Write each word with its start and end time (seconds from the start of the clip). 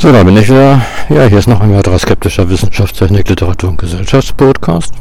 So, 0.00 0.12
da 0.12 0.22
bin 0.22 0.36
ich 0.36 0.48
wieder. 0.48 0.80
Ja, 1.08 1.24
hier 1.24 1.40
ist 1.40 1.48
noch 1.48 1.60
ein 1.60 1.74
weiterer 1.74 1.98
skeptischer 1.98 2.48
Wissenschaftstechnik, 2.48 3.28
Literatur 3.28 3.70
und 3.70 3.78
Gesellschaftspodcast. 3.78 4.94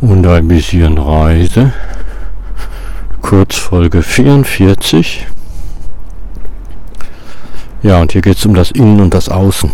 Und 0.00 0.24
ein 0.24 0.46
bisschen 0.46 0.96
Reise. 0.96 1.72
Kurzfolge 3.22 4.04
44. 4.04 5.26
Ja, 7.82 8.00
und 8.00 8.12
hier 8.12 8.22
geht 8.22 8.36
es 8.36 8.46
um 8.46 8.54
das 8.54 8.70
Innen 8.70 9.00
und 9.00 9.12
das 9.12 9.28
Außen. 9.28 9.72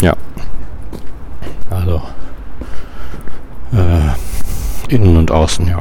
Ja. 0.00 0.14
Also. 1.68 2.00
Äh, 3.74 4.94
Innen 4.94 5.18
und 5.18 5.30
Außen, 5.30 5.68
ja. 5.68 5.80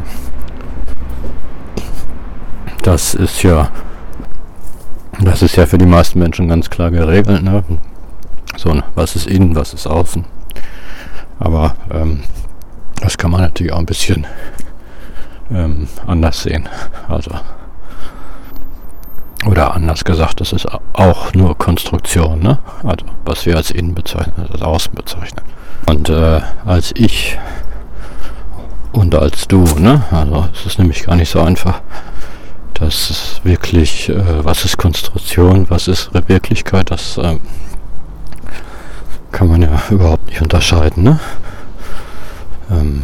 Das 2.83 3.13
ist 3.13 3.41
ja 3.43 3.71
das 5.19 5.41
ist 5.41 5.55
ja 5.55 5.65
für 5.65 5.77
die 5.77 5.85
meisten 5.85 6.19
Menschen 6.19 6.47
ganz 6.47 6.69
klar 6.69 6.91
geregelt. 6.91 7.43
Ne? 7.43 7.63
So, 8.57 8.79
was 8.95 9.15
ist 9.15 9.27
innen, 9.27 9.55
was 9.55 9.73
ist 9.73 9.87
außen. 9.87 10.25
Aber 11.39 11.75
ähm, 11.91 12.21
das 13.01 13.17
kann 13.17 13.31
man 13.31 13.41
natürlich 13.41 13.71
auch 13.71 13.79
ein 13.79 13.85
bisschen 13.85 14.27
ähm, 15.51 15.87
anders 16.05 16.43
sehen. 16.43 16.67
Also 17.07 17.31
oder 19.45 19.73
anders 19.73 20.03
gesagt, 20.03 20.41
das 20.41 20.51
ist 20.51 20.67
auch 20.93 21.33
nur 21.33 21.57
Konstruktion, 21.57 22.39
ne? 22.39 22.59
Also 22.83 23.05
was 23.23 23.45
wir 23.45 23.55
als 23.55 23.71
innen 23.71 23.95
bezeichnen, 23.95 24.47
als 24.51 24.61
außen 24.61 24.93
bezeichnen. 24.93 25.45
Und 25.85 26.09
äh, 26.09 26.41
als 26.65 26.91
ich 26.95 27.37
und 28.91 29.15
als 29.15 29.47
du, 29.47 29.63
ne? 29.79 30.03
Also 30.11 30.49
es 30.53 30.65
ist 30.65 30.79
nämlich 30.79 31.03
gar 31.03 31.15
nicht 31.15 31.29
so 31.29 31.39
einfach 31.39 31.81
das 32.79 33.09
ist 33.09 33.41
wirklich, 33.43 34.09
äh, 34.09 34.45
was 34.45 34.65
ist 34.65 34.77
Konstruktion, 34.77 35.69
was 35.69 35.87
ist 35.87 36.09
Wirklichkeit, 36.27 36.91
das 36.91 37.17
äh, 37.17 37.37
kann 39.31 39.47
man 39.47 39.61
ja 39.61 39.81
überhaupt 39.89 40.27
nicht 40.27 40.41
unterscheiden. 40.41 41.03
Ne? 41.03 41.19
Ähm, 42.71 43.03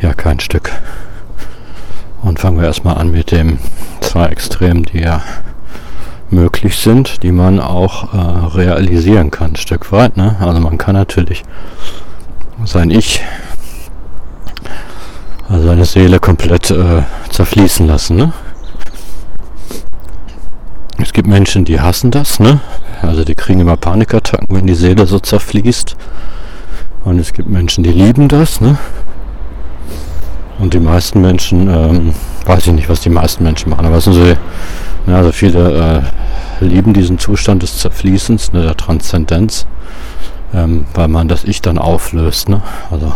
ja, 0.00 0.12
kein 0.14 0.40
Stück. 0.40 0.70
Und 2.22 2.38
fangen 2.38 2.58
wir 2.58 2.66
erstmal 2.66 2.98
an 2.98 3.10
mit 3.10 3.30
dem 3.30 3.58
zwei 4.00 4.26
Extremen, 4.26 4.84
die 4.84 5.00
ja 5.00 5.22
möglich 6.30 6.76
sind, 6.76 7.22
die 7.22 7.32
man 7.32 7.60
auch 7.60 8.14
äh, 8.14 8.56
realisieren 8.56 9.30
kann, 9.30 9.52
ein 9.52 9.56
Stück 9.56 9.92
weit. 9.92 10.16
Ne? 10.16 10.36
Also 10.40 10.60
man 10.60 10.78
kann 10.78 10.94
natürlich 10.94 11.42
sein 12.64 12.90
Ich 12.90 13.22
seine 15.72 15.86
Seele 15.86 16.20
komplett 16.20 16.70
äh, 16.70 17.02
zerfließen 17.30 17.86
lassen. 17.86 18.16
Ne? 18.16 18.32
Es 20.98 21.14
gibt 21.14 21.26
Menschen, 21.26 21.64
die 21.64 21.80
hassen 21.80 22.10
das, 22.10 22.38
ne? 22.38 22.60
Also 23.00 23.24
die 23.24 23.34
kriegen 23.34 23.60
immer 23.60 23.78
Panikattacken, 23.78 24.54
wenn 24.54 24.66
die 24.66 24.74
Seele 24.74 25.06
so 25.06 25.18
zerfließt. 25.18 25.96
Und 27.04 27.18
es 27.18 27.32
gibt 27.32 27.48
Menschen, 27.48 27.84
die 27.84 27.90
lieben 27.90 28.28
das, 28.28 28.60
ne? 28.60 28.76
Und 30.58 30.74
die 30.74 30.78
meisten 30.78 31.22
Menschen, 31.22 31.70
ähm, 31.70 32.14
weiß 32.44 32.66
ich 32.66 32.74
nicht, 32.74 32.90
was 32.90 33.00
die 33.00 33.08
meisten 33.08 33.42
Menschen 33.42 33.70
machen, 33.70 33.86
aber 33.86 33.98
so, 34.02 34.12
ja, 34.12 34.36
ne, 35.06 35.16
also 35.16 35.32
viele 35.32 36.02
äh, 36.60 36.64
lieben 36.64 36.92
diesen 36.92 37.18
Zustand 37.18 37.62
des 37.62 37.78
Zerfließens, 37.78 38.52
ne, 38.52 38.60
der 38.60 38.76
Transzendenz, 38.76 39.66
ähm, 40.52 40.84
weil 40.92 41.08
man 41.08 41.28
das 41.28 41.44
Ich 41.44 41.62
dann 41.62 41.78
auflöst, 41.78 42.50
ne? 42.50 42.60
Also 42.90 43.14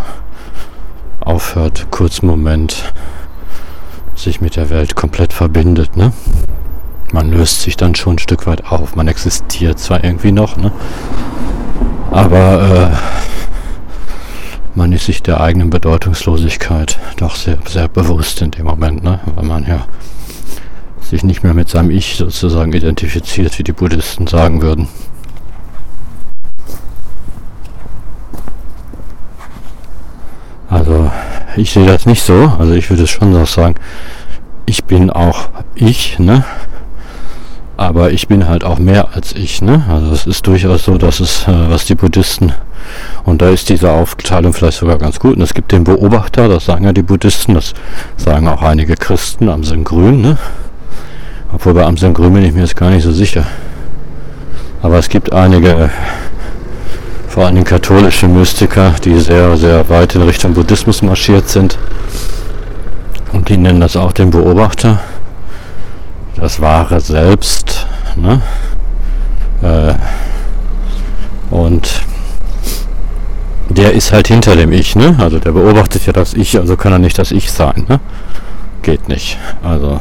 aufhört, 1.27 1.88
kurz 1.91 2.22
Moment 2.22 2.92
sich 4.14 4.41
mit 4.41 4.56
der 4.56 4.70
Welt 4.70 4.94
komplett 4.94 5.33
verbindet, 5.33 5.96
ne? 5.96 6.12
Man 7.12 7.30
löst 7.30 7.62
sich 7.62 7.77
dann 7.77 7.94
schon 7.94 8.14
ein 8.16 8.18
Stück 8.18 8.46
weit 8.46 8.66
auf. 8.70 8.96
Man 8.96 9.08
existiert 9.08 9.78
zwar 9.78 10.02
irgendwie 10.02 10.33
noch, 10.33 10.56
ne? 10.56 10.73
Aber 12.11 12.92
äh, 12.92 12.96
man 14.74 14.92
ist 14.92 15.06
sich 15.06 15.23
der 15.23 15.40
eigenen 15.40 15.70
Bedeutungslosigkeit 15.70 16.98
doch 17.17 17.36
sehr, 17.36 17.58
sehr 17.67 17.89
bewusst 17.89 18.40
in 18.42 18.52
dem 18.52 18.67
Moment, 18.67 19.02
ne? 19.02 19.20
Weil 19.34 19.45
man 19.45 19.67
ja 19.67 19.86
sich 21.01 21.22
nicht 21.22 21.42
mehr 21.42 21.55
mit 21.55 21.68
seinem 21.68 21.90
Ich 21.90 22.17
sozusagen 22.17 22.72
identifiziert, 22.72 23.58
wie 23.58 23.64
die 23.64 23.72
Buddhisten 23.72 24.27
sagen 24.27 24.62
würden. 24.62 24.89
Also 30.68 31.11
ich 31.56 31.72
sehe 31.72 31.86
das 31.86 32.06
nicht 32.06 32.22
so. 32.22 32.52
Also 32.58 32.72
ich 32.72 32.90
würde 32.90 33.06
schon 33.06 33.33
so 33.33 33.44
sagen, 33.44 33.74
ich 34.67 34.84
bin 34.84 35.11
auch 35.11 35.48
ich, 35.74 36.18
ne? 36.18 36.44
Aber 37.77 38.11
ich 38.11 38.27
bin 38.27 38.48
halt 38.48 38.64
auch 38.64 38.78
mehr 38.78 39.14
als 39.14 39.34
ich, 39.34 39.61
ne? 39.62 39.84
Also 39.89 40.11
es 40.12 40.27
ist 40.27 40.46
durchaus 40.46 40.84
so, 40.84 40.96
dass 40.96 41.20
es, 41.20 41.46
äh, 41.46 41.70
was 41.70 41.84
die 41.84 41.95
Buddhisten, 41.95 42.52
und 43.24 43.42
da 43.42 43.50
ist 43.50 43.68
diese 43.68 43.90
Aufteilung 43.90 44.52
vielleicht 44.52 44.78
sogar 44.78 44.98
ganz 44.98 45.18
gut. 45.18 45.36
Und 45.36 45.42
es 45.42 45.55
gibt 45.55 45.72
den 45.72 45.84
Beobachter, 45.84 46.48
das 46.48 46.66
sagen 46.66 46.84
ja 46.84 46.92
die 46.92 47.02
Buddhisten, 47.02 47.55
das 47.55 47.74
sagen 48.16 48.48
auch 48.48 48.62
einige 48.62 48.95
Christen, 48.96 49.48
am 49.48 49.64
Sinn 49.64 49.84
Grün, 49.84 50.20
ne? 50.20 50.39
Obwohl 51.52 51.74
bei 51.74 51.84
Amsel 51.84 52.12
Grün 52.12 52.34
bin 52.34 52.45
ich 52.45 52.52
mir 52.52 52.61
jetzt 52.61 52.77
gar 52.77 52.90
nicht 52.90 53.02
so 53.02 53.12
sicher. 53.12 53.45
Aber 54.83 54.98
es 54.98 55.08
gibt 55.08 55.33
einige 55.33 55.90
vor 57.36 57.45
allem 57.45 57.64
katholische 57.64 58.29
Mystiker, 58.29 58.95
die 59.05 59.20
sehr, 59.20 59.58
sehr 59.58 59.86
weit 59.91 60.14
in 60.14 60.23
Richtung 60.23 60.55
Buddhismus 60.55 61.02
marschiert 61.02 61.51
sind. 61.51 61.77
Und 63.35 63.51
die 63.51 63.58
nennen 63.58 63.79
das 63.79 63.95
auch 63.95 64.13
den 64.13 64.30
Beobachter, 64.30 65.01
das 66.36 66.63
wahre 66.63 66.98
Selbst. 66.98 67.86
Ne? 68.17 68.41
Äh, 69.61 69.92
und 71.55 72.01
der 73.69 73.92
ist 73.92 74.13
halt 74.13 74.29
hinter 74.29 74.57
dem 74.57 74.73
Ich, 74.73 74.96
ne? 74.96 75.14
Also 75.19 75.39
der 75.39 75.52
beobachtet 75.52 76.07
ja 76.07 76.14
das 76.14 76.33
Ich, 76.33 76.58
also 76.58 76.75
kann 76.79 76.92
er 76.92 76.98
nicht 76.98 77.19
das 77.19 77.33
Ich 77.33 77.52
sein, 77.52 77.85
ne? 77.86 78.01
Geht 78.80 79.11
nicht. 79.11 79.36
Also 79.63 80.01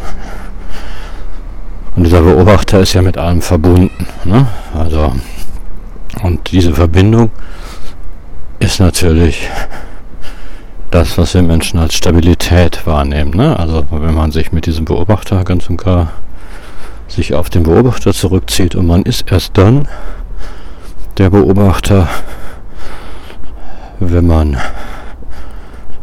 und 1.97 2.05
dieser 2.05 2.21
Beobachter 2.21 2.79
ist 2.79 2.93
ja 2.93 3.01
mit 3.01 3.17
allem 3.17 3.41
verbunden, 3.41 4.07
ne? 4.23 4.47
Also 4.73 5.11
und 6.23 6.51
diese 6.51 6.73
Verbindung 6.73 7.31
ist 8.59 8.79
natürlich 8.79 9.49
das, 10.91 11.17
was 11.17 11.33
wir 11.33 11.41
Menschen 11.41 11.79
als 11.79 11.93
Stabilität 11.93 12.85
wahrnehmen. 12.87 13.31
Ne? 13.31 13.57
Also 13.59 13.85
wenn 13.91 14.13
man 14.13 14.31
sich 14.31 14.51
mit 14.51 14.65
diesem 14.65 14.85
Beobachter 14.85 15.43
ganz 15.43 15.69
und 15.69 15.77
gar 15.77 16.11
sich 17.07 17.33
auf 17.33 17.49
den 17.49 17.63
Beobachter 17.63 18.13
zurückzieht 18.13 18.75
und 18.75 18.87
man 18.87 19.03
ist 19.03 19.31
erst 19.31 19.57
dann 19.57 19.87
der 21.17 21.29
Beobachter, 21.29 22.07
wenn 23.99 24.25
man 24.25 24.57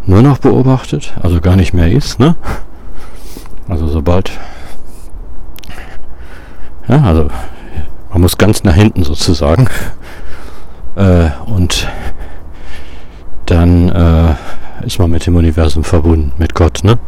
nur 0.06 0.22
noch 0.22 0.38
beobachtet, 0.38 1.12
also 1.22 1.40
gar 1.40 1.56
nicht 1.56 1.74
mehr 1.74 1.90
ist, 1.90 2.18
ne? 2.18 2.36
Also 3.68 3.86
sobald 3.88 4.30
ja, 6.88 7.02
also 7.02 7.28
man 8.10 8.20
muss 8.20 8.36
ganz 8.36 8.64
nach 8.64 8.74
hinten 8.74 9.04
sozusagen 9.04 9.68
äh, 10.97 11.30
und 11.47 11.88
dann 13.47 13.88
äh, 13.88 14.86
ist 14.86 14.98
man 14.98 15.10
mit 15.10 15.26
dem 15.26 15.36
Universum 15.36 15.84
verbunden, 15.84 16.32
mit 16.38 16.54
Gott, 16.54 16.84
ne? 16.84 16.98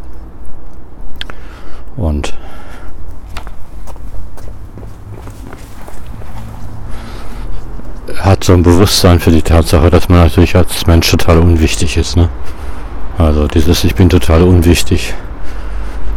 Und 1.97 2.35
hat 8.21 8.45
so 8.45 8.55
ein 8.55 8.63
Bewusstsein 8.63 9.21
für 9.21 9.31
die 9.31 9.43
Tatsache, 9.43 9.91
dass 9.91 10.09
man 10.09 10.21
natürlich 10.21 10.57
als 10.57 10.87
Mensch 10.87 11.11
total 11.11 11.39
unwichtig 11.39 11.97
ist, 11.97 12.17
ne? 12.17 12.29
Also 13.19 13.47
dieses 13.47 13.85
Ich 13.85 13.95
bin 13.95 14.09
total 14.09 14.43
unwichtig. 14.43 15.15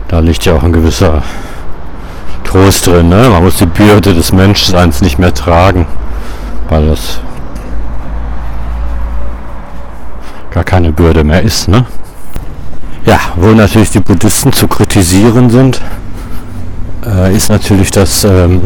Da 0.07 0.19
liegt 0.19 0.45
ja 0.45 0.55
auch 0.55 0.63
ein 0.63 0.73
gewisser 0.73 1.21
Trost 2.43 2.87
drin, 2.87 3.09
ne? 3.09 3.29
Man 3.29 3.43
muss 3.43 3.57
die 3.57 3.65
Bürde 3.65 4.13
des 4.13 4.31
Menschseins 4.31 5.01
nicht 5.01 5.19
mehr 5.19 5.33
tragen 5.33 5.85
weil 6.69 6.87
das 6.87 7.19
gar 10.57 10.63
keine 10.63 10.91
Bürde 10.91 11.23
mehr 11.23 11.43
ist. 11.43 11.67
Ne? 11.67 11.85
Ja, 13.05 13.19
wo 13.35 13.49
natürlich 13.49 13.91
die 13.91 13.99
Buddhisten 13.99 14.51
zu 14.51 14.67
kritisieren 14.67 15.51
sind, 15.51 15.79
äh, 17.05 17.35
ist 17.35 17.49
natürlich, 17.49 17.91
dass, 17.91 18.23
ähm, 18.23 18.61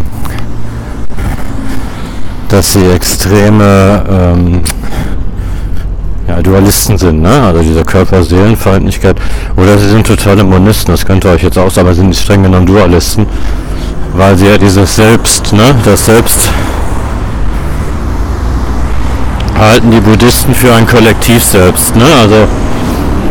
dass 2.47 2.71
sie 2.71 2.85
extreme 2.85 4.05
ähm, 4.09 4.61
ja, 6.29 6.41
Dualisten 6.41 6.97
sind, 6.97 7.23
ne? 7.23 7.41
also 7.43 7.61
diese 7.61 7.83
Körper-Seelen-Feindlichkeit. 7.83 9.17
Oder 9.57 9.77
sie 9.77 9.89
sind 9.89 10.07
totale 10.07 10.45
Monisten, 10.45 10.93
das 10.93 11.05
könnte 11.05 11.27
euch 11.27 11.43
jetzt 11.43 11.57
auch 11.57 11.69
sagen, 11.69 11.89
aber 11.89 11.95
sind 11.95 12.07
nicht 12.07 12.21
streng 12.21 12.43
genommen 12.43 12.67
Dualisten, 12.67 13.25
weil 14.13 14.37
sie 14.37 14.47
ja 14.47 14.57
dieses 14.57 14.95
Selbst, 14.95 15.51
ne? 15.51 15.75
das 15.83 16.05
Selbst 16.05 16.49
halten 19.61 19.91
die 19.91 19.99
Buddhisten 19.99 20.55
für 20.55 20.73
ein 20.73 20.87
Kollektiv 20.87 21.43
selbst. 21.43 21.95
Ne? 21.95 22.03
Also 22.21 22.47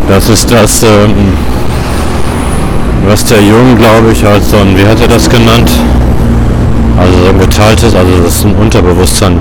das 0.09 0.29
ist 0.29 0.51
das, 0.51 0.83
ähm, 0.85 1.35
was 3.07 3.25
der 3.25 3.43
Jung, 3.43 3.77
glaube 3.77 4.13
ich, 4.13 4.25
als 4.25 4.51
so 4.51 4.59
ein, 4.59 4.77
wie 4.77 4.87
hat 4.87 5.01
er 5.01 5.09
das 5.09 5.29
genannt? 5.29 5.71
Also 6.97 7.25
so 7.25 7.31
ein 7.31 7.39
geteiltes, 7.39 7.95
also 7.95 8.23
das 8.23 8.37
ist 8.37 8.45
ein 8.45 8.55
Unterbewusstsein, 8.55 9.41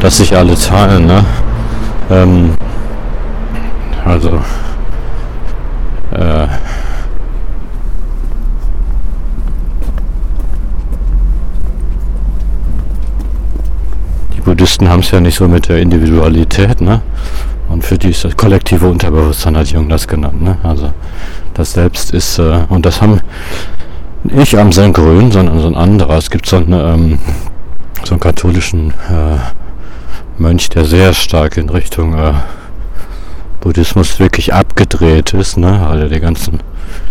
das 0.00 0.16
sich 0.16 0.34
alle 0.34 0.54
teilen, 0.54 1.06
ne? 1.06 1.24
Ähm, 2.10 2.50
also 4.04 4.40
äh, 6.12 6.46
Buddhisten 14.82 14.88
haben 14.88 15.00
es 15.00 15.10
ja 15.10 15.20
nicht 15.20 15.36
so 15.36 15.46
mit 15.48 15.68
der 15.68 15.78
Individualität, 15.78 16.80
ne? 16.80 17.00
Und 17.68 17.84
für 17.84 17.96
die 17.96 18.10
ist 18.10 18.24
das 18.24 18.36
kollektive 18.36 18.88
Unterbewusstsein, 18.88 19.56
hat 19.56 19.68
Jung 19.68 19.88
das 19.88 20.08
genannt, 20.08 20.42
ne? 20.42 20.58
Also 20.62 20.92
das 21.54 21.72
Selbst 21.72 22.12
ist, 22.12 22.38
äh, 22.38 22.64
und 22.68 22.84
das 22.84 23.00
haben 23.00 23.20
nicht 24.24 24.56
Amseln 24.56 24.92
Grün, 24.92 25.30
sondern 25.30 25.60
so 25.60 25.68
ein 25.68 25.76
anderer. 25.76 26.16
Es 26.16 26.30
gibt 26.30 26.46
so, 26.46 26.56
eine, 26.56 26.94
ähm, 26.94 27.18
so 28.04 28.14
einen 28.14 28.20
katholischen 28.20 28.90
äh, 29.08 29.38
Mönch, 30.38 30.68
der 30.70 30.84
sehr 30.84 31.14
stark 31.14 31.56
in 31.56 31.68
Richtung 31.68 32.14
äh, 32.14 32.32
Buddhismus 33.60 34.18
wirklich 34.18 34.52
abgedreht 34.52 35.32
ist, 35.34 35.56
ne? 35.56 35.80
weil 35.88 36.02
er 36.02 36.08
die 36.08 36.20
ganzen 36.20 36.58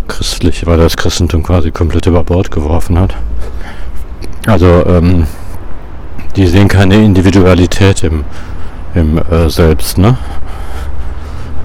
christliche, 0.08 0.66
weil 0.66 0.80
er 0.80 0.84
das 0.84 0.98
Christentum 0.98 1.44
quasi 1.44 1.72
komplett 1.72 2.06
über 2.06 2.24
Bord 2.24 2.52
geworfen 2.52 3.00
hat. 3.00 3.16
Also 4.46 4.86
ähm, 4.86 5.28
die 6.36 6.48
sehen 6.48 6.68
keine 6.68 6.96
Individualität 6.96 8.04
im, 8.04 8.24
im 8.94 9.18
äh, 9.18 9.50
Selbst, 9.50 9.98
ne? 9.98 10.18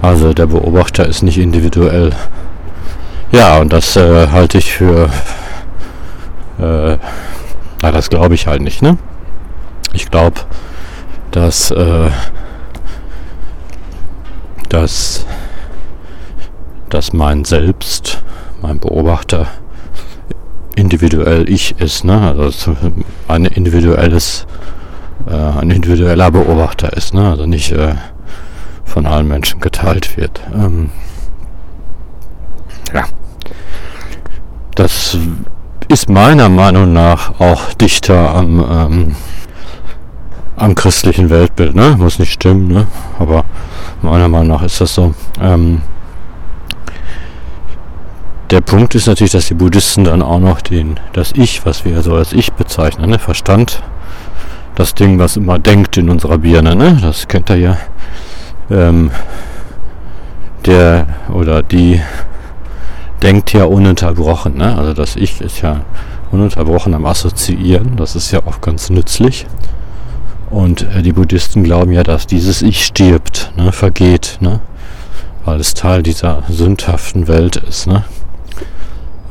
Also 0.01 0.33
der 0.33 0.47
Beobachter 0.47 1.05
ist 1.05 1.23
nicht 1.23 1.37
individuell. 1.37 2.11
Ja, 3.31 3.57
und 3.57 3.73
das 3.73 3.95
äh, 3.95 4.27
halte 4.27 4.57
ich 4.57 4.71
für, 4.71 5.09
äh, 6.59 6.97
na, 7.81 7.91
das 7.91 8.09
glaube 8.09 8.35
ich 8.35 8.47
halt 8.47 8.61
nicht, 8.61 8.81
ne? 8.81 8.97
Ich 9.93 10.09
glaube, 10.09 10.41
dass, 11.31 11.71
äh, 11.71 12.09
dass, 14.69 15.25
dass 16.89 17.13
mein 17.13 17.43
Selbst, 17.45 18.23
mein 18.61 18.79
Beobachter 18.79 19.47
individuell 20.77 21.49
ich 21.49 21.79
ist, 21.79 22.03
ne? 22.03 22.35
Also 22.37 22.75
ein 23.27 23.45
individuelles, 23.45 24.45
äh, 25.27 25.33
ein 25.33 25.71
individueller 25.71 26.31
Beobachter 26.31 26.93
ist, 26.93 27.13
ne? 27.13 27.31
Also 27.31 27.45
nicht 27.45 27.71
äh, 27.71 27.95
von 28.85 29.05
allen 29.05 29.27
Menschen 29.27 29.59
geteilt 29.59 30.17
wird. 30.17 30.39
Ähm, 30.53 30.91
ja. 32.93 33.03
Das 34.75 35.17
ist 35.87 36.09
meiner 36.09 36.49
Meinung 36.49 36.93
nach 36.93 37.39
auch 37.39 37.73
dichter 37.73 38.35
am, 38.35 38.59
ähm, 38.69 39.15
am 40.55 40.75
christlichen 40.75 41.29
Weltbild. 41.29 41.75
Ne? 41.75 41.95
Muss 41.97 42.19
nicht 42.19 42.33
stimmen, 42.33 42.67
ne? 42.67 42.87
aber 43.17 43.45
meiner 44.01 44.27
Meinung 44.27 44.49
nach 44.49 44.63
ist 44.63 44.79
das 44.79 44.93
so. 44.93 45.15
Ähm, 45.41 45.81
der 48.49 48.61
Punkt 48.61 48.95
ist 48.95 49.07
natürlich, 49.07 49.33
dass 49.33 49.47
die 49.47 49.53
Buddhisten 49.53 50.05
dann 50.05 50.21
auch 50.21 50.39
noch 50.39 50.61
den, 50.61 50.99
das 51.13 51.33
Ich, 51.33 51.65
was 51.65 51.85
wir 51.85 52.01
so 52.01 52.15
als 52.15 52.33
Ich 52.33 52.53
bezeichnen, 52.53 53.09
ne? 53.09 53.19
Verstand, 53.19 53.81
das 54.77 54.93
Ding, 54.93 55.17
was 55.17 55.37
immer 55.37 55.57
denkt 55.57 55.97
in 55.97 56.09
unserer 56.09 56.37
Birne, 56.37 56.75
ne? 56.75 56.97
das 57.01 57.27
kennt 57.27 57.49
ihr 57.49 57.57
ja. 57.57 57.77
Ähm, 58.69 59.09
der 60.65 61.07
oder 61.33 61.63
die 61.63 61.99
denkt 63.23 63.53
ja 63.53 63.63
ununterbrochen. 63.63 64.57
Ne? 64.57 64.77
Also 64.77 64.93
das 64.93 65.15
Ich 65.15 65.41
ist 65.41 65.61
ja 65.61 65.81
ununterbrochen 66.31 66.93
am 66.93 67.05
Assoziieren. 67.05 67.95
Das 67.95 68.15
ist 68.15 68.31
ja 68.31 68.41
auch 68.45 68.61
ganz 68.61 68.91
nützlich. 68.91 69.47
Und 70.51 70.83
äh, 70.93 71.01
die 71.01 71.13
Buddhisten 71.13 71.63
glauben 71.63 71.91
ja, 71.91 72.03
dass 72.03 72.27
dieses 72.27 72.61
Ich 72.61 72.85
stirbt, 72.85 73.51
ne? 73.55 73.71
vergeht, 73.71 74.37
ne? 74.41 74.59
weil 75.43 75.59
es 75.59 75.73
Teil 75.73 76.03
dieser 76.03 76.43
sündhaften 76.49 77.27
Welt 77.27 77.55
ist. 77.55 77.87
Ne? 77.87 78.03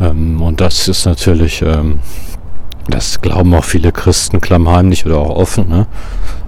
Ähm, 0.00 0.40
und 0.42 0.60
das 0.60 0.88
ist 0.88 1.06
natürlich, 1.06 1.62
ähm, 1.62 2.00
das 2.88 3.20
glauben 3.20 3.54
auch 3.54 3.64
viele 3.64 3.92
Christen 3.92 4.40
klammheimlich 4.40 5.06
oder 5.06 5.18
auch 5.18 5.36
offen, 5.36 5.68
ne? 5.68 5.86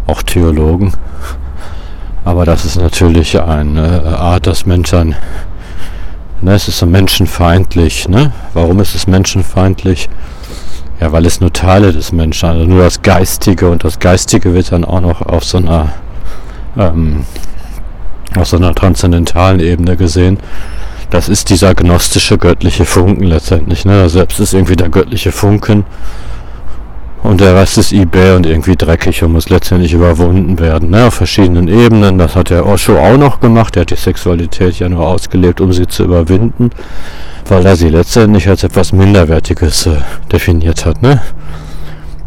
auch 0.06 0.23
Theologen. 0.23 0.93
Aber 2.25 2.45
das 2.45 2.65
ist 2.65 2.77
natürlich 2.77 3.41
eine 3.41 4.19
Art, 4.19 4.47
dass 4.47 4.67
Menschen 4.67 5.17
Ne, 6.41 6.55
es 6.55 6.69
ist 6.69 6.79
so 6.79 6.87
menschenfeindlich. 6.87 8.09
Ne? 8.09 8.33
Warum 8.55 8.79
ist 8.79 8.95
es 8.95 9.09
menschenfeindlich? 9.09 10.09
Ja, 11.01 11.11
weil 11.11 11.27
es 11.27 11.41
nur 11.41 11.53
Teile 11.53 11.93
des 11.93 12.12
Menschen, 12.12 12.49
also 12.49 12.65
nur 12.65 12.83
das 12.85 13.03
Geistige 13.03 13.69
und 13.69 13.83
das 13.83 13.99
Geistige 13.99 14.55
wird 14.55 14.71
dann 14.71 14.85
auch 14.85 15.01
noch 15.01 15.23
auf 15.23 15.44
so 15.44 15.59
einer 15.59 15.93
ähm, 16.77 17.25
auf 18.37 18.47
so 18.47 18.56
einer 18.56 18.75
transzendentalen 18.75 19.59
Ebene 19.59 19.97
gesehen. 19.97 20.39
Das 21.10 21.28
ist 21.28 21.49
dieser 21.49 21.75
gnostische 21.75 22.37
göttliche 22.37 22.84
Funken 22.84 23.25
letztendlich. 23.25 23.84
Ne? 23.84 24.08
Selbst 24.08 24.40
ist 24.40 24.52
irgendwie 24.52 24.76
der 24.76 24.90
göttliche 24.90 25.32
Funken 25.32 25.84
und 27.22 27.40
der 27.40 27.55
Rest 27.55 27.78
ist 27.78 27.93
eBay 27.93 28.37
und 28.37 28.46
irgendwie 28.46 28.76
dreckig 28.76 29.22
und 29.22 29.32
muss 29.32 29.49
letztendlich 29.49 29.93
überwunden 29.93 30.58
werden, 30.58 30.90
ne? 30.90 31.06
auf 31.06 31.14
verschiedenen 31.14 31.66
Ebenen. 31.69 32.19
Das 32.19 32.37
hat 32.37 32.50
der 32.50 32.66
Osho 32.66 32.99
auch 32.99 33.16
noch 33.16 33.40
gemacht. 33.40 33.75
Der 33.75 33.82
hat 33.82 33.90
die 33.90 33.96
Sexualität 33.96 34.78
ja 34.78 34.88
nur 34.88 35.06
ausgelebt, 35.06 35.60
um 35.60 35.72
sie 35.72 35.87
zu 35.87 36.05
überwinden, 36.05 36.70
weil 37.46 37.66
er 37.66 37.76
sie 37.76 37.88
letztendlich 37.88 38.49
als 38.49 38.62
etwas 38.62 38.93
Minderwertiges 38.93 39.87
äh, 39.87 39.96
definiert 40.31 40.84
hat. 40.87 41.02
Ne? 41.02 41.20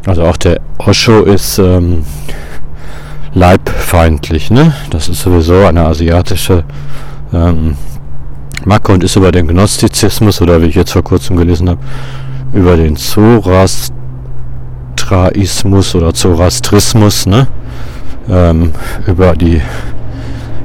Also 0.05 0.23
auch 0.23 0.37
der 0.37 0.59
Osho 0.79 1.23
ist 1.23 1.59
ähm, 1.59 2.03
leibfeindlich. 3.33 4.51
Ne? 4.51 4.73
Das 4.89 5.07
ist 5.07 5.21
sowieso 5.21 5.65
eine 5.65 5.85
asiatische 5.85 6.63
ähm, 7.31 7.77
Macke 8.65 8.91
und 8.91 9.03
ist 9.03 9.15
über 9.15 9.31
den 9.31 9.47
Gnostizismus 9.47 10.41
oder 10.41 10.61
wie 10.61 10.67
ich 10.67 10.75
jetzt 10.75 10.91
vor 10.91 11.03
kurzem 11.03 11.37
gelesen 11.37 11.69
habe, 11.69 11.79
über 12.53 12.75
den 12.77 12.95
Zoroast 12.95 13.93
Zoroastraismus 15.11 15.95
oder 15.95 16.13
Zoroastrismus 16.13 17.25
ne? 17.25 17.47
Ähm, 18.29 18.71
über 19.07 19.35
die 19.35 19.61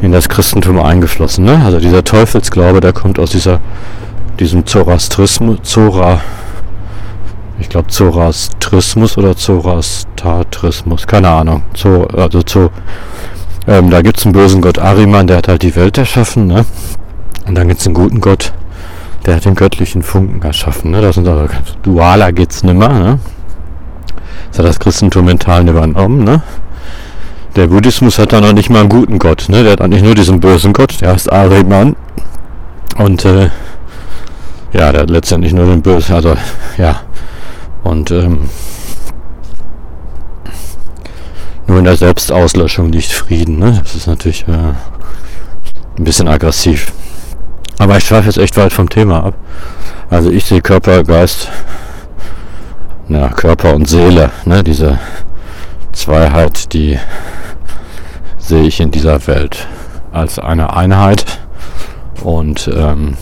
in 0.03 0.13
das 0.13 0.29
Christentum 0.29 0.79
eingeflossen. 0.79 1.45
Ne? 1.45 1.61
Also 1.65 1.81
dieser 1.81 2.05
Teufelsglaube, 2.05 2.81
der 2.81 2.93
kommt 2.93 3.19
aus 3.19 3.31
dieser 3.31 3.61
diesem 4.39 4.67
Zoroastrismus, 4.67 5.61
Zora, 5.63 6.21
ich 7.59 7.71
glaube 7.71 7.89
Zoroastrismus 7.89 9.17
oder 9.17 9.35
Zoroastatrismus, 9.35 11.07
keine 11.07 11.29
Ahnung. 11.29 11.63
Zo, 11.75 12.05
also 12.05 12.43
zo, 12.43 12.71
ähm, 13.67 13.91
da 13.91 14.03
gibt 14.03 14.19
es 14.19 14.27
einen 14.27 14.35
bösen 14.35 14.61
Gott 14.61 14.79
Ariman, 14.79 15.27
der 15.27 15.39
hat 15.39 15.49
halt 15.49 15.63
die 15.63 15.75
Welt 15.75 15.97
erschaffen, 15.97 16.47
ne? 16.47 16.67
Und 17.47 17.55
dann 17.55 17.69
gibt 17.69 17.81
es 17.81 17.87
einen 17.87 17.95
guten 17.95 18.21
Gott, 18.21 18.53
der 19.25 19.37
hat 19.37 19.45
den 19.45 19.55
göttlichen 19.55 20.03
Funken 20.03 20.43
erschaffen. 20.43 20.91
Ne? 20.91 21.01
Das 21.01 21.15
sind 21.15 21.29
also 21.29 21.49
dualer 21.83 22.33
geht's 22.33 22.63
nimmer, 22.63 22.89
ne? 22.89 23.19
Das 24.51 24.59
hat 24.59 24.67
das 24.67 24.81
Christentum 24.81 25.27
mental 25.27 25.69
übernommen, 25.69 26.25
ne? 26.25 26.43
Der 27.57 27.69
Buddhismus 27.69 28.19
hat 28.19 28.33
da 28.33 28.41
noch 28.41 28.53
nicht 28.53 28.69
mal 28.69 28.81
einen 28.81 28.89
guten 28.89 29.19
Gott, 29.19 29.47
ne? 29.49 29.63
Der 29.63 29.73
hat 29.73 29.81
eigentlich 29.81 30.03
nur 30.03 30.15
diesen 30.15 30.41
bösen 30.41 30.73
Gott, 30.73 31.01
der 31.01 31.13
heißt 31.13 31.33
Ariman. 31.33 31.97
Und 32.99 33.25
äh, 33.25 33.51
ja, 34.73 34.93
der 34.93 35.03
hat 35.03 35.11
letztendlich 35.11 35.53
nur 35.53 35.67
den 35.67 35.83
bösen, 35.83 36.15
also 36.15 36.37
ja. 36.77 37.01
Und 37.83 38.11
ähm, 38.11 38.49
nur 41.67 41.79
in 41.79 41.85
der 41.85 41.97
Selbstauslöschung 41.97 42.91
liegt 42.93 43.11
Frieden, 43.11 43.59
ne? 43.59 43.81
Das 43.83 43.95
ist 43.95 44.07
natürlich 44.07 44.47
äh, 44.49 44.53
ein 45.99 46.05
bisschen 46.05 46.29
aggressiv. 46.29 46.93
Aber 47.79 47.97
ich 47.97 48.05
schweife 48.05 48.27
jetzt 48.27 48.39
echt 48.39 48.57
weit 48.57 48.73
vom 48.73 48.89
Thema 48.89 49.25
ab. 49.25 49.35
Also 50.11 50.31
ich 50.31 50.45
sehe 50.45 50.63
Körper, 50.63 51.05
Geist, 51.05 51.51
ja, 53.09 53.29
Körper 53.29 53.75
und 53.75 53.89
Seele, 53.89 54.31
ne, 54.45 54.63
diese 54.65 54.99
Zweiheit, 55.93 56.73
die 56.73 56.99
sehe 58.39 58.63
ich 58.63 58.81
in 58.81 58.91
dieser 58.91 59.27
Welt 59.27 59.67
als 60.13 60.39
eine 60.39 60.75
Einheit 60.75 61.41
und 62.23 62.71
ähm, 62.75 63.17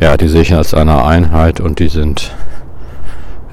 ja, 0.00 0.16
die 0.16 0.28
sehe 0.28 0.42
ich 0.42 0.54
als 0.54 0.74
eine 0.74 1.04
Einheit 1.04 1.60
und 1.60 1.78
die 1.78 1.88
sind 1.88 2.32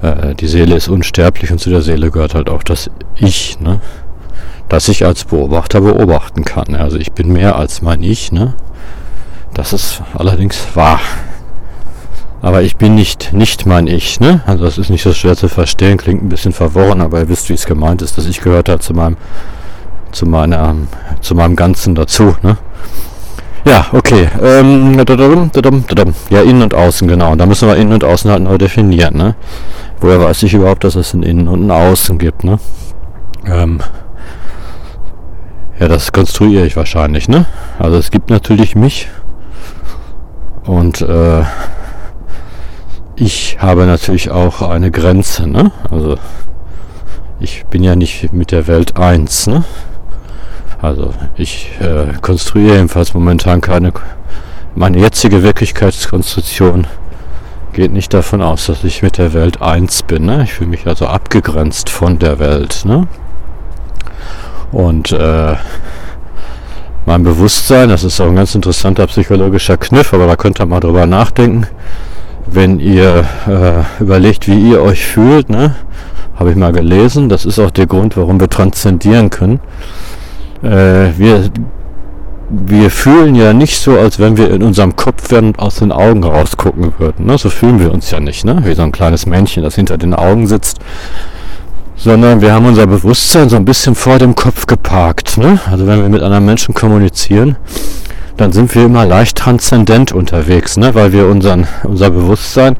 äh, 0.02 0.34
die 0.34 0.48
Seele 0.48 0.74
ist 0.74 0.88
unsterblich 0.88 1.52
und 1.52 1.58
zu 1.58 1.70
der 1.70 1.82
Seele 1.82 2.10
gehört 2.10 2.34
halt 2.34 2.50
auch 2.50 2.62
das 2.62 2.90
Ich, 3.16 3.60
ne? 3.60 3.80
Das 4.70 4.88
ich 4.88 5.04
als 5.04 5.24
Beobachter 5.24 5.80
beobachten 5.80 6.44
kann. 6.44 6.76
Also 6.76 6.96
ich 6.96 7.12
bin 7.12 7.32
mehr 7.32 7.56
als 7.56 7.82
mein 7.82 8.02
Ich, 8.02 8.32
ne? 8.32 8.54
Das 9.52 9.72
ist 9.72 10.00
allerdings 10.14 10.64
wahr. 10.74 11.00
Aber 12.40 12.62
ich 12.62 12.76
bin 12.76 12.94
nicht, 12.94 13.32
nicht 13.32 13.66
mein 13.66 13.88
Ich, 13.88 14.20
ne? 14.20 14.42
Also 14.46 14.64
das 14.64 14.78
ist 14.78 14.88
nicht 14.88 15.02
so 15.02 15.12
schwer 15.12 15.36
zu 15.36 15.48
verstehen, 15.48 15.98
klingt 15.98 16.22
ein 16.22 16.28
bisschen 16.28 16.52
verworren, 16.52 17.00
aber 17.00 17.18
ihr 17.18 17.28
wisst, 17.28 17.50
wie 17.50 17.54
es 17.54 17.66
gemeint 17.66 18.00
ist, 18.00 18.16
dass 18.16 18.26
ich 18.26 18.40
gehört 18.40 18.68
habe 18.68 18.78
zu 18.78 18.94
meinem, 18.94 19.16
zu 20.12 20.24
meiner, 20.24 20.76
zu 21.20 21.34
meinem 21.34 21.56
Ganzen 21.56 21.94
dazu, 21.96 22.36
ne? 22.42 22.56
Ja, 23.64 23.86
okay. 23.92 24.28
Ähm, 24.40 24.96
ja, 26.30 26.42
innen 26.42 26.62
und 26.62 26.74
außen, 26.74 27.08
genau. 27.08 27.32
Und 27.32 27.38
da 27.38 27.46
müssen 27.46 27.68
wir 27.68 27.76
innen 27.76 27.92
und 27.92 28.04
außen 28.04 28.30
halt 28.30 28.42
neu 28.42 28.56
definieren. 28.56 29.16
Ne? 29.16 29.34
Woher 30.00 30.20
weiß 30.20 30.44
ich 30.44 30.54
überhaupt, 30.54 30.84
dass 30.84 30.94
es 30.94 31.12
ein 31.12 31.22
Innen 31.22 31.46
und 31.46 31.66
ein 31.66 31.70
Außen 31.70 32.18
gibt? 32.18 32.42
Ne? 32.42 32.58
Ähm, 33.44 33.80
ja, 35.80 35.88
das 35.88 36.12
konstruiere 36.12 36.66
ich 36.66 36.76
wahrscheinlich. 36.76 37.26
Ne? 37.26 37.46
Also 37.78 37.96
es 37.96 38.10
gibt 38.10 38.28
natürlich 38.28 38.76
mich 38.76 39.08
und 40.64 41.00
äh, 41.00 41.42
ich 43.16 43.56
habe 43.60 43.86
natürlich 43.86 44.30
auch 44.30 44.60
eine 44.60 44.90
Grenze. 44.90 45.48
Ne? 45.48 45.72
Also 45.90 46.18
ich 47.40 47.64
bin 47.66 47.82
ja 47.82 47.96
nicht 47.96 48.32
mit 48.34 48.52
der 48.52 48.66
Welt 48.66 48.98
eins. 48.98 49.46
Ne? 49.46 49.64
Also 50.82 51.14
ich 51.36 51.70
äh, 51.80 52.12
konstruiere 52.20 52.74
jedenfalls 52.76 53.14
momentan 53.14 53.62
keine, 53.62 53.92
meine 54.74 54.98
jetzige 54.98 55.42
Wirklichkeitskonstruktion 55.42 56.86
geht 57.72 57.92
nicht 57.92 58.12
davon 58.12 58.42
aus, 58.42 58.66
dass 58.66 58.84
ich 58.84 59.02
mit 59.02 59.16
der 59.16 59.32
Welt 59.32 59.62
eins 59.62 60.02
bin. 60.02 60.26
Ne? 60.26 60.42
Ich 60.44 60.52
fühle 60.52 60.70
mich 60.70 60.86
also 60.86 61.06
abgegrenzt 61.06 61.88
von 61.88 62.18
der 62.18 62.38
Welt. 62.38 62.82
Ne? 62.84 63.08
Und 64.72 65.12
äh, 65.12 65.54
mein 67.06 67.24
Bewusstsein, 67.24 67.88
das 67.88 68.04
ist 68.04 68.20
auch 68.20 68.26
ein 68.26 68.36
ganz 68.36 68.54
interessanter 68.54 69.06
psychologischer 69.06 69.76
Kniff, 69.76 70.12
aber 70.14 70.26
da 70.26 70.36
könnt 70.36 70.60
ihr 70.60 70.66
mal 70.66 70.80
drüber 70.80 71.06
nachdenken, 71.06 71.66
wenn 72.46 72.78
ihr 72.78 73.24
äh, 73.46 74.02
überlegt, 74.02 74.46
wie 74.48 74.70
ihr 74.70 74.82
euch 74.82 75.04
fühlt. 75.04 75.50
Ne? 75.50 75.74
Habe 76.36 76.50
ich 76.50 76.56
mal 76.56 76.72
gelesen. 76.72 77.28
Das 77.28 77.44
ist 77.44 77.58
auch 77.58 77.70
der 77.70 77.86
Grund, 77.86 78.16
warum 78.16 78.40
wir 78.40 78.48
transzendieren 78.48 79.30
können 79.30 79.60
äh, 80.62 81.10
wir, 81.16 81.50
wir 82.50 82.90
fühlen 82.90 83.34
ja 83.34 83.52
nicht 83.52 83.78
so, 83.78 83.98
als 83.98 84.18
wenn 84.18 84.36
wir 84.36 84.50
in 84.50 84.62
unserem 84.62 84.96
Kopf 84.96 85.30
wären 85.30 85.46
und 85.46 85.58
aus 85.58 85.76
den 85.76 85.92
Augen 85.92 86.24
rausgucken 86.24 86.92
würden. 86.98 87.26
Ne? 87.26 87.38
So 87.38 87.50
fühlen 87.50 87.80
wir 87.80 87.92
uns 87.92 88.10
ja 88.10 88.20
nicht, 88.20 88.44
ne? 88.44 88.60
wie 88.64 88.74
so 88.74 88.82
ein 88.82 88.92
kleines 88.92 89.26
Männchen, 89.26 89.62
das 89.62 89.74
hinter 89.74 89.98
den 89.98 90.14
Augen 90.14 90.46
sitzt. 90.46 90.78
Sondern 92.02 92.40
wir 92.40 92.54
haben 92.54 92.64
unser 92.64 92.86
Bewusstsein 92.86 93.50
so 93.50 93.56
ein 93.56 93.66
bisschen 93.66 93.94
vor 93.94 94.18
dem 94.18 94.34
Kopf 94.34 94.66
geparkt. 94.66 95.36
Ne? 95.36 95.60
Also 95.70 95.86
wenn 95.86 96.00
wir 96.00 96.08
mit 96.08 96.22
anderen 96.22 96.46
Menschen 96.46 96.74
kommunizieren, 96.74 97.56
dann 98.38 98.52
sind 98.52 98.74
wir 98.74 98.86
immer 98.86 99.04
leicht 99.04 99.36
transzendent 99.36 100.12
unterwegs, 100.12 100.78
ne? 100.78 100.94
weil 100.94 101.12
wir 101.12 101.26
unseren, 101.26 101.66
unser 101.82 102.10
Bewusstsein, 102.10 102.76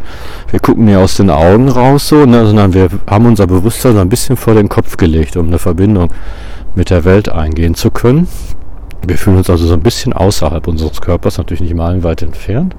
wir 0.50 0.58
gucken 0.58 0.86
nie 0.86 0.96
aus 0.96 1.18
den 1.18 1.28
Augen 1.28 1.68
raus 1.68 2.08
so, 2.08 2.24
ne? 2.24 2.46
sondern 2.46 2.72
wir 2.72 2.88
haben 3.06 3.26
unser 3.26 3.46
Bewusstsein 3.46 3.92
so 3.92 4.00
ein 4.00 4.08
bisschen 4.08 4.38
vor 4.38 4.54
den 4.54 4.70
Kopf 4.70 4.96
gelegt, 4.96 5.36
um 5.36 5.48
eine 5.48 5.58
Verbindung 5.58 6.10
mit 6.74 6.88
der 6.88 7.04
Welt 7.04 7.28
eingehen 7.28 7.74
zu 7.74 7.90
können. 7.90 8.26
Wir 9.06 9.18
fühlen 9.18 9.36
uns 9.36 9.50
also 9.50 9.66
so 9.66 9.74
ein 9.74 9.80
bisschen 9.80 10.14
außerhalb 10.14 10.66
unseres 10.66 11.00
Körpers, 11.00 11.36
natürlich 11.36 11.60
nicht 11.60 11.74
meilenweit 11.74 12.22
entfernt. 12.22 12.74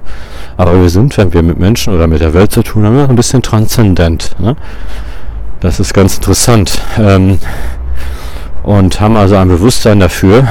Aber 0.56 0.80
wir 0.80 0.88
sind, 0.88 1.16
wenn 1.18 1.32
wir 1.32 1.42
mit 1.42 1.60
Menschen 1.60 1.94
oder 1.94 2.08
mit 2.08 2.20
der 2.20 2.34
Welt 2.34 2.50
zu 2.50 2.62
tun 2.62 2.84
haben, 2.84 2.98
ein 2.98 3.16
bisschen 3.16 3.42
transzendent. 3.42 4.34
Ne? 4.40 4.56
Das 5.62 5.78
ist 5.78 5.94
ganz 5.94 6.16
interessant. 6.16 6.82
Ähm, 6.98 7.38
und 8.64 9.00
haben 9.00 9.16
also 9.16 9.36
ein 9.36 9.46
Bewusstsein 9.46 10.00
dafür, 10.00 10.48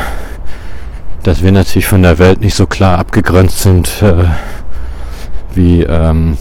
dass 1.24 1.44
wir 1.44 1.52
natürlich 1.52 1.86
von 1.86 2.02
der 2.02 2.18
Welt 2.18 2.40
nicht 2.40 2.56
so 2.56 2.66
klar 2.66 2.98
abgegrenzt 2.98 3.60
sind 3.60 4.02
äh, 4.02 4.24
wie, 5.54 5.84
ähm, 5.84 6.38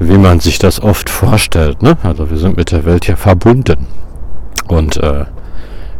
wie 0.00 0.18
man 0.18 0.40
sich 0.40 0.58
das 0.58 0.82
oft 0.82 1.08
vorstellt. 1.08 1.82
Ne? 1.82 1.96
Also 2.02 2.28
wir 2.28 2.36
sind 2.36 2.56
mit 2.56 2.72
der 2.72 2.84
Welt 2.84 3.06
ja 3.06 3.14
verbunden. 3.14 3.86
Und 4.66 4.96
äh, 4.96 5.24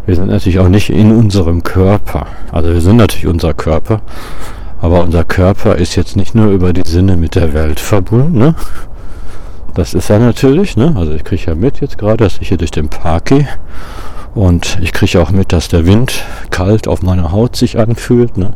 wir 0.05 0.17
sind 0.17 0.31
natürlich 0.31 0.59
auch 0.59 0.69
nicht 0.69 0.91
in 0.91 1.13
unserem 1.13 1.63
Körper. 1.63 2.27
Also 2.51 2.73
wir 2.73 2.81
sind 2.81 2.97
natürlich 2.97 3.29
unser 3.29 3.55
Körper, 3.55 4.01
aber 4.81 5.01
unser 5.01 5.23
Körper 5.23 5.77
ist 5.77 5.95
jetzt 5.95 6.17
nicht 6.17 6.35
nur 6.35 6.51
über 6.51 6.73
die 6.73 6.89
Sinne 6.89 7.17
mit 7.17 7.37
der 7.37 7.55
Welt 7.55 7.79
verbunden. 7.79 8.37
Ne? 8.37 8.55
Das 9.79 9.95
ist 9.95 10.11
er 10.11 10.19
natürlich. 10.19 10.77
Ne? 10.77 10.93
Also 10.97 11.13
ich 11.13 11.23
kriege 11.23 11.45
ja 11.47 11.55
mit 11.55 11.81
jetzt 11.81 11.99
gerade, 11.99 12.17
dass 12.17 12.39
ich 12.41 12.49
hier 12.49 12.57
durch 12.57 12.73
den 12.73 12.89
Park 12.89 13.27
gehe. 13.27 13.47
Und 14.35 14.77
ich 14.83 14.93
kriege 14.93 15.23
auch 15.23 15.31
mit, 15.31 15.53
dass 15.53 15.69
der 15.69 15.87
Wind 15.87 16.25
kalt 16.51 16.89
auf 16.89 17.03
meiner 17.03 17.31
Haut 17.31 17.55
sich 17.55 17.79
anfühlt. 17.79 18.37
Ne? 18.37 18.55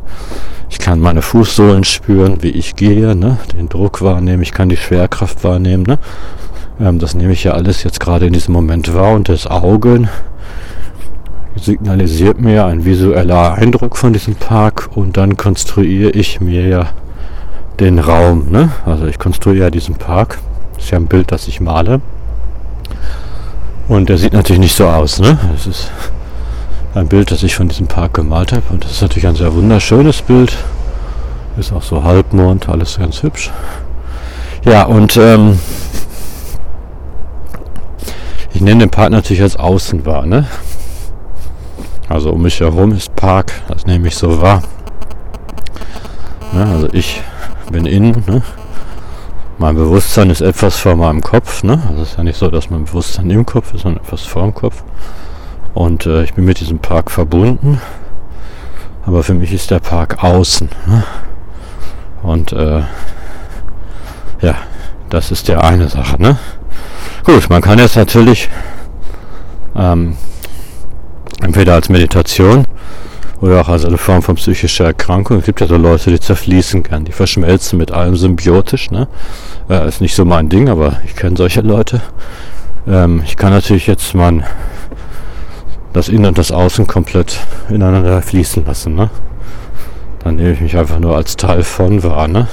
Ich 0.68 0.80
kann 0.80 0.98
meine 0.98 1.22
Fußsohlen 1.22 1.84
spüren, 1.84 2.42
wie 2.42 2.50
ich 2.50 2.74
gehe, 2.74 3.14
ne? 3.14 3.38
den 3.56 3.68
Druck 3.68 4.02
wahrnehmen, 4.02 4.42
ich 4.42 4.50
kann 4.50 4.68
die 4.68 4.76
Schwerkraft 4.76 5.44
wahrnehmen. 5.44 5.84
Ne? 5.84 6.00
Ähm, 6.80 6.98
das 6.98 7.14
nehme 7.14 7.34
ich 7.34 7.44
ja 7.44 7.52
alles 7.52 7.84
jetzt 7.84 8.00
gerade 8.00 8.26
in 8.26 8.32
diesem 8.32 8.52
Moment 8.52 8.92
wahr 8.92 9.12
und 9.12 9.28
das 9.28 9.46
Augen 9.46 10.08
signalisiert 11.54 12.40
mir 12.40 12.66
ein 12.66 12.84
visueller 12.84 13.54
Eindruck 13.54 13.96
von 13.96 14.12
diesem 14.12 14.34
Park 14.34 14.90
und 14.96 15.16
dann 15.16 15.36
konstruiere 15.36 16.10
ich 16.10 16.40
mir 16.40 16.66
ja 16.66 16.88
den 17.78 18.00
Raum. 18.00 18.50
Ne? 18.50 18.72
Also 18.84 19.06
ich 19.06 19.20
konstruiere 19.20 19.70
diesen 19.70 19.94
Park. 19.94 20.40
Das 20.74 20.84
ist 20.84 20.90
ja 20.90 20.98
ein 20.98 21.06
Bild, 21.06 21.32
das 21.32 21.48
ich 21.48 21.60
male. 21.60 22.00
Und 23.88 24.08
der 24.08 24.18
sieht 24.18 24.32
natürlich 24.32 24.60
nicht 24.60 24.76
so 24.76 24.86
aus. 24.86 25.18
Ne? 25.18 25.38
Das 25.52 25.66
ist 25.66 25.90
ein 26.94 27.08
Bild, 27.08 27.30
das 27.30 27.42
ich 27.42 27.54
von 27.54 27.68
diesem 27.68 27.86
Park 27.86 28.14
gemalt 28.14 28.52
habe. 28.52 28.62
Und 28.70 28.84
das 28.84 28.92
ist 28.92 29.02
natürlich 29.02 29.26
ein 29.26 29.34
sehr 29.34 29.54
wunderschönes 29.54 30.22
Bild. 30.22 30.56
Ist 31.56 31.72
auch 31.72 31.82
so 31.82 32.02
Halbmond, 32.02 32.68
alles 32.68 32.98
ganz 32.98 33.22
hübsch. 33.22 33.50
Ja, 34.64 34.84
und 34.84 35.16
ähm, 35.16 35.58
ich 38.54 38.60
nenne 38.60 38.80
den 38.80 38.90
Park 38.90 39.10
natürlich 39.10 39.42
als 39.42 39.56
Außenwahr. 39.56 40.24
Ne? 40.24 40.46
Also 42.08 42.30
um 42.30 42.42
mich 42.42 42.60
herum 42.60 42.92
ist 42.92 43.14
Park, 43.16 43.52
das 43.68 43.86
nehme 43.86 44.08
ich 44.08 44.16
so 44.16 44.40
wahr. 44.40 44.62
Ne? 46.52 46.66
Also 46.66 46.88
ich 46.92 47.20
bin 47.70 47.86
innen. 47.86 48.22
Ne? 48.26 48.42
Mein 49.62 49.76
Bewusstsein 49.76 50.28
ist 50.28 50.40
etwas 50.40 50.76
vor 50.76 50.96
meinem 50.96 51.20
Kopf. 51.20 51.62
Ne? 51.62 51.80
Also 51.88 52.02
es 52.02 52.10
ist 52.10 52.18
ja 52.18 52.24
nicht 52.24 52.36
so, 52.36 52.50
dass 52.50 52.68
mein 52.68 52.82
Bewusstsein 52.82 53.30
im 53.30 53.46
Kopf 53.46 53.72
ist, 53.72 53.82
sondern 53.82 54.02
etwas 54.02 54.22
vor 54.22 54.42
dem 54.42 54.54
Kopf. 54.54 54.82
Und 55.72 56.04
äh, 56.04 56.24
ich 56.24 56.34
bin 56.34 56.46
mit 56.46 56.58
diesem 56.58 56.80
Park 56.80 57.12
verbunden. 57.12 57.80
Aber 59.06 59.22
für 59.22 59.34
mich 59.34 59.52
ist 59.52 59.70
der 59.70 59.78
Park 59.78 60.24
außen. 60.24 60.68
Ne? 60.86 61.04
Und 62.24 62.52
äh, 62.52 62.80
ja, 64.40 64.56
das 65.10 65.30
ist 65.30 65.46
der 65.46 65.62
eine 65.62 65.88
Sache. 65.88 66.20
Ne? 66.20 66.40
Gut, 67.22 67.48
man 67.48 67.62
kann 67.62 67.78
jetzt 67.78 67.94
natürlich 67.94 68.48
ähm, 69.76 70.16
entweder 71.40 71.74
als 71.74 71.88
Meditation 71.88 72.66
oder 73.42 73.60
auch 73.60 73.68
als 73.68 73.84
eine 73.84 73.98
Form 73.98 74.22
von 74.22 74.36
psychischer 74.36 74.86
Erkrankung. 74.86 75.38
Es 75.38 75.44
gibt 75.44 75.60
ja 75.60 75.66
so 75.66 75.76
Leute, 75.76 76.10
die 76.10 76.20
zerfließen 76.20 76.84
gern, 76.84 77.04
die 77.04 77.12
verschmelzen 77.12 77.76
mit 77.78 77.90
allem 77.90 78.16
symbiotisch. 78.16 78.90
Ne? 78.90 79.08
Äh, 79.68 79.86
ist 79.88 80.00
nicht 80.00 80.14
so 80.14 80.24
mein 80.24 80.48
Ding, 80.48 80.68
aber 80.68 81.00
ich 81.04 81.16
kenne 81.16 81.36
solche 81.36 81.60
Leute. 81.60 82.00
Ähm, 82.86 83.22
ich 83.26 83.36
kann 83.36 83.50
natürlich 83.50 83.88
jetzt 83.88 84.14
mein 84.14 84.44
das 85.92 86.08
Innen 86.08 86.26
und 86.26 86.38
das 86.38 86.52
Außen 86.52 86.86
komplett 86.86 87.38
ineinander 87.68 88.22
fließen 88.22 88.64
lassen. 88.64 88.94
Ne? 88.94 89.10
Dann 90.22 90.36
nehme 90.36 90.52
ich 90.52 90.60
mich 90.60 90.76
einfach 90.76 91.00
nur 91.00 91.16
als 91.16 91.36
Teil 91.36 91.64
von 91.64 92.02
wahr. 92.02 92.28
Ne? 92.28 92.46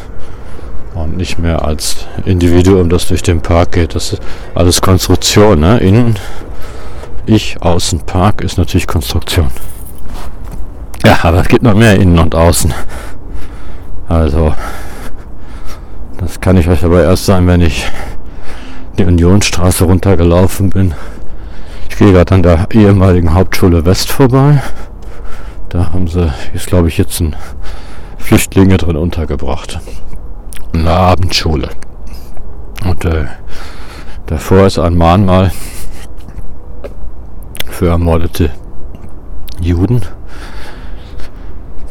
und 0.95 1.15
nicht 1.15 1.39
mehr 1.39 1.63
als 1.63 2.07
Individuum, 2.25 2.89
das 2.89 3.07
durch 3.07 3.21
den 3.21 3.41
Park 3.41 3.73
geht. 3.73 3.95
Das 3.95 4.13
ist 4.13 4.21
alles 4.55 4.81
Konstruktion. 4.81 5.59
Ne? 5.59 5.77
Innen, 5.77 6.15
ich, 7.25 7.61
außen, 7.61 8.01
Park 8.01 8.41
ist 8.41 8.57
natürlich 8.57 8.87
Konstruktion. 8.87 9.49
Ja, 11.05 11.17
aber 11.23 11.41
es 11.41 11.47
gibt 11.47 11.63
noch 11.63 11.75
mehr 11.75 11.95
innen 11.95 12.19
und 12.19 12.35
außen. 12.35 12.73
Also, 14.07 14.53
das 16.17 16.39
kann 16.39 16.57
ich 16.57 16.67
euch 16.67 16.83
aber 16.83 17.03
erst 17.03 17.25
sagen, 17.25 17.47
wenn 17.47 17.61
ich 17.61 17.85
die 18.97 19.05
Unionstraße 19.05 19.85
runtergelaufen 19.85 20.69
bin. 20.69 20.93
Ich 21.89 21.97
gehe 21.97 22.11
gerade 22.11 22.35
an 22.35 22.43
der 22.43 22.67
ehemaligen 22.71 23.33
Hauptschule 23.33 23.85
West 23.85 24.11
vorbei. 24.11 24.61
Da 25.69 25.91
haben 25.93 26.07
sie, 26.07 26.31
ist 26.53 26.67
glaube 26.67 26.87
ich 26.87 26.97
jetzt 26.97 27.19
ein 27.19 27.35
Flüchtlinge 28.17 28.77
drin 28.77 28.97
untergebracht 28.97 29.79
eine 30.73 30.91
Abendschule. 30.91 31.69
Und 32.85 33.05
äh, 33.05 33.25
davor 34.25 34.65
ist 34.67 34.79
ein 34.79 34.95
Mahnmal 34.95 35.51
für 37.67 37.89
ermordete 37.89 38.51
Juden. 39.59 40.01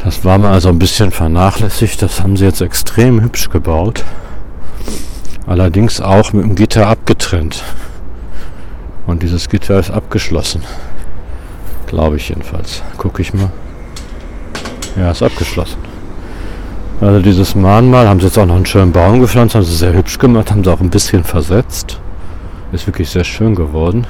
Das 0.04 0.24
war 0.24 0.38
mal 0.38 0.52
also 0.52 0.68
ein 0.68 0.78
bisschen 0.78 1.10
vernachlässigt. 1.10 2.02
Das 2.02 2.22
haben 2.22 2.36
sie 2.36 2.44
jetzt 2.44 2.60
extrem 2.60 3.20
hübsch 3.20 3.50
gebaut. 3.50 4.04
Allerdings 5.46 6.00
auch 6.00 6.32
mit 6.32 6.44
dem 6.44 6.54
Gitter 6.54 6.86
abgetrennt. 6.86 7.64
Und 9.06 9.22
dieses 9.22 9.48
Gitter 9.48 9.78
ist 9.78 9.90
abgeschlossen. 9.90 10.62
Glaube 11.86 12.16
ich 12.16 12.28
jedenfalls. 12.28 12.82
Gucke 12.98 13.22
ich 13.22 13.32
mal. 13.32 13.50
Ja, 14.96 15.10
ist 15.10 15.22
abgeschlossen. 15.22 15.78
Also 17.00 17.20
dieses 17.20 17.54
Mahnmal 17.54 18.08
haben 18.08 18.20
sie 18.20 18.26
jetzt 18.26 18.38
auch 18.38 18.46
noch 18.46 18.56
einen 18.56 18.66
schönen 18.66 18.90
Baum 18.92 19.20
gepflanzt, 19.20 19.54
haben 19.54 19.62
sie 19.62 19.74
sehr 19.74 19.94
hübsch 19.94 20.18
gemacht, 20.18 20.50
haben 20.50 20.64
sie 20.64 20.72
auch 20.72 20.80
ein 20.80 20.90
bisschen 20.90 21.22
versetzt. 21.22 22.00
Ist 22.72 22.86
wirklich 22.86 23.08
sehr 23.08 23.24
schön 23.24 23.54
geworden. 23.54 24.06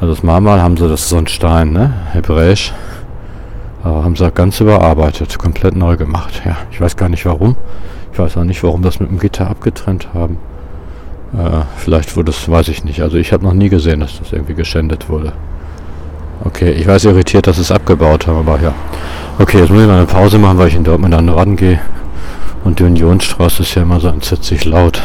Also 0.00 0.12
das 0.14 0.22
Mahnmal 0.22 0.60
haben 0.60 0.76
sie, 0.76 0.88
das 0.88 1.02
ist 1.02 1.08
so 1.08 1.16
ein 1.16 1.26
Stein, 1.26 1.72
ne? 1.72 1.92
Hebräisch. 2.12 2.72
Aber 3.88 4.04
haben 4.04 4.16
sie 4.16 4.30
ganz 4.32 4.60
überarbeitet, 4.60 5.38
komplett 5.38 5.74
neu 5.74 5.96
gemacht. 5.96 6.42
Ja, 6.44 6.58
ich 6.70 6.78
weiß 6.78 6.98
gar 6.98 7.08
nicht 7.08 7.24
warum. 7.24 7.56
Ich 8.12 8.18
weiß 8.18 8.36
auch 8.36 8.44
nicht, 8.44 8.62
warum 8.62 8.82
das 8.82 9.00
mit 9.00 9.08
dem 9.08 9.18
Gitter 9.18 9.48
abgetrennt 9.48 10.08
haben. 10.12 10.36
Äh, 11.32 11.62
vielleicht 11.78 12.14
wurde 12.14 12.30
es, 12.30 12.50
weiß 12.50 12.68
ich 12.68 12.84
nicht. 12.84 13.00
Also 13.00 13.16
ich 13.16 13.32
habe 13.32 13.44
noch 13.44 13.54
nie 13.54 13.70
gesehen, 13.70 14.00
dass 14.00 14.18
das 14.18 14.32
irgendwie 14.32 14.52
geschändet 14.52 15.08
wurde. 15.08 15.32
Okay, 16.44 16.70
ich 16.72 16.86
weiß 16.86 17.06
irritiert, 17.06 17.46
dass 17.46 17.56
es 17.56 17.72
abgebaut 17.72 18.26
haben, 18.26 18.36
aber 18.46 18.60
ja. 18.60 18.74
Okay, 19.38 19.58
jetzt 19.58 19.70
muss 19.70 19.80
ich 19.80 19.86
mal 19.86 19.96
eine 19.96 20.06
Pause 20.06 20.36
machen, 20.36 20.58
weil 20.58 20.68
ich 20.68 20.74
in 20.74 20.84
Dortmund 20.84 21.14
an 21.14 21.26
den 21.26 21.34
Rand 21.34 21.58
gehe. 21.58 21.80
Und 22.64 22.80
die 22.80 22.84
Unionstraße 22.84 23.62
ist 23.62 23.74
ja 23.74 23.82
immer 23.82 24.00
so 24.00 24.08
entsetzlich 24.08 24.66
laut. 24.66 25.00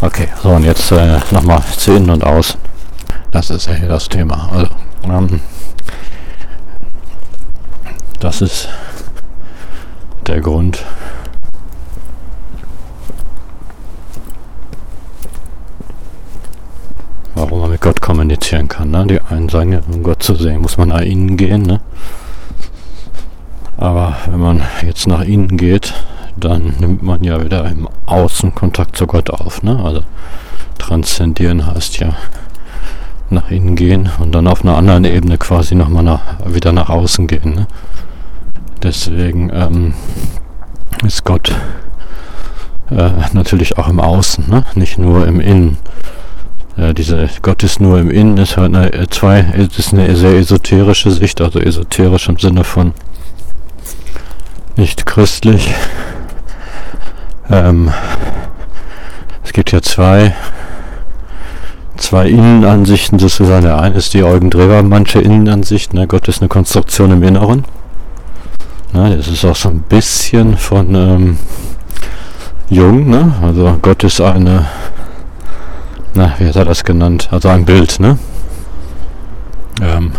Okay, 0.00 0.28
so 0.40 0.50
und 0.50 0.62
jetzt 0.62 0.92
äh, 0.92 1.18
nochmal 1.32 1.62
zu 1.76 1.92
innen 1.92 2.10
und 2.10 2.22
außen. 2.22 2.60
Das 3.32 3.50
ist 3.50 3.66
ja 3.66 3.74
hier 3.74 3.88
das 3.88 4.08
Thema. 4.08 4.50
Also, 4.52 4.70
ähm, 5.04 5.40
das 8.24 8.40
ist 8.40 8.70
der 10.26 10.40
Grund, 10.40 10.82
warum 17.34 17.60
man 17.60 17.70
mit 17.70 17.82
Gott 17.82 18.00
kommunizieren 18.00 18.66
kann. 18.66 18.92
Ne? 18.92 19.06
Die 19.08 19.20
einen 19.20 19.50
sagen 19.50 19.72
ja, 19.72 19.80
um 19.92 20.02
Gott 20.02 20.22
zu 20.22 20.34
sehen, 20.36 20.62
muss 20.62 20.78
man 20.78 20.88
nach 20.88 21.02
innen 21.02 21.36
gehen. 21.36 21.64
Ne? 21.64 21.82
Aber 23.76 24.16
wenn 24.24 24.40
man 24.40 24.62
jetzt 24.80 25.06
nach 25.06 25.20
innen 25.20 25.58
geht, 25.58 25.92
dann 26.34 26.76
nimmt 26.78 27.02
man 27.02 27.22
ja 27.22 27.44
wieder 27.44 27.66
im 27.66 27.86
Außen 28.06 28.54
Kontakt 28.54 28.96
zu 28.96 29.06
Gott 29.06 29.28
auf. 29.28 29.62
Ne? 29.62 29.78
Also 29.84 30.02
transzendieren 30.78 31.66
heißt 31.66 31.98
ja 31.98 32.14
nach 33.28 33.50
innen 33.50 33.76
gehen 33.76 34.08
und 34.18 34.34
dann 34.34 34.48
auf 34.48 34.62
einer 34.62 34.78
anderen 34.78 35.04
Ebene 35.04 35.36
quasi 35.36 35.74
nochmal 35.74 36.04
nach, 36.04 36.22
wieder 36.46 36.72
nach 36.72 36.88
außen 36.88 37.26
gehen. 37.26 37.54
Ne? 37.54 37.66
Deswegen 38.84 39.50
ähm, 39.50 39.94
ist 41.06 41.24
Gott 41.24 41.56
äh, 42.90 43.10
natürlich 43.32 43.78
auch 43.78 43.88
im 43.88 43.98
Außen, 43.98 44.50
ne? 44.50 44.64
nicht 44.74 44.98
nur 44.98 45.26
im 45.26 45.40
Innen. 45.40 45.78
Äh, 46.76 46.92
diese 46.92 47.30
Gott 47.40 47.62
ist 47.62 47.80
nur 47.80 47.98
im 47.98 48.10
Innen 48.10 48.36
ist 48.36 48.58
halt 48.58 48.74
eine, 48.74 48.92
äh, 48.92 49.06
zwei, 49.08 49.40
ist 49.40 49.94
eine 49.94 50.14
sehr 50.14 50.34
esoterische 50.34 51.10
Sicht, 51.10 51.40
also 51.40 51.60
esoterisch 51.60 52.28
im 52.28 52.38
Sinne 52.38 52.62
von 52.62 52.92
nicht 54.76 55.06
christlich. 55.06 55.74
Ähm, 57.48 57.90
es 59.44 59.54
gibt 59.54 59.72
ja 59.72 59.80
zwei 59.80 60.34
zwei 61.96 62.28
Innenansichten 62.28 63.18
sozusagen. 63.18 63.64
Der 63.64 63.80
eine 63.80 63.94
ist 63.94 64.12
die 64.12 64.24
Eugen 64.24 64.50
manche 64.90 65.20
Innenansicht. 65.20 65.94
Ne? 65.94 66.06
Gott 66.06 66.28
ist 66.28 66.42
eine 66.42 66.48
Konstruktion 66.48 67.12
im 67.12 67.22
Inneren. 67.22 67.64
Ne? 68.94 69.16
Das 69.16 69.28
ist 69.28 69.44
auch 69.44 69.56
so 69.56 69.68
ein 69.68 69.80
bisschen 69.80 70.56
von 70.56 70.94
ähm, 70.94 71.38
Jung. 72.70 73.10
Ne? 73.10 73.34
Also 73.42 73.78
Gott 73.82 74.02
ist 74.04 74.20
eine 74.20 74.66
na, 76.16 76.32
wie 76.38 76.46
hat 76.46 76.54
er 76.54 76.64
das 76.64 76.84
genannt? 76.84 77.28
Also 77.32 77.48
ein 77.48 77.64
Bild, 77.64 77.98
ne? 77.98 78.18
Ähm, 79.82 80.12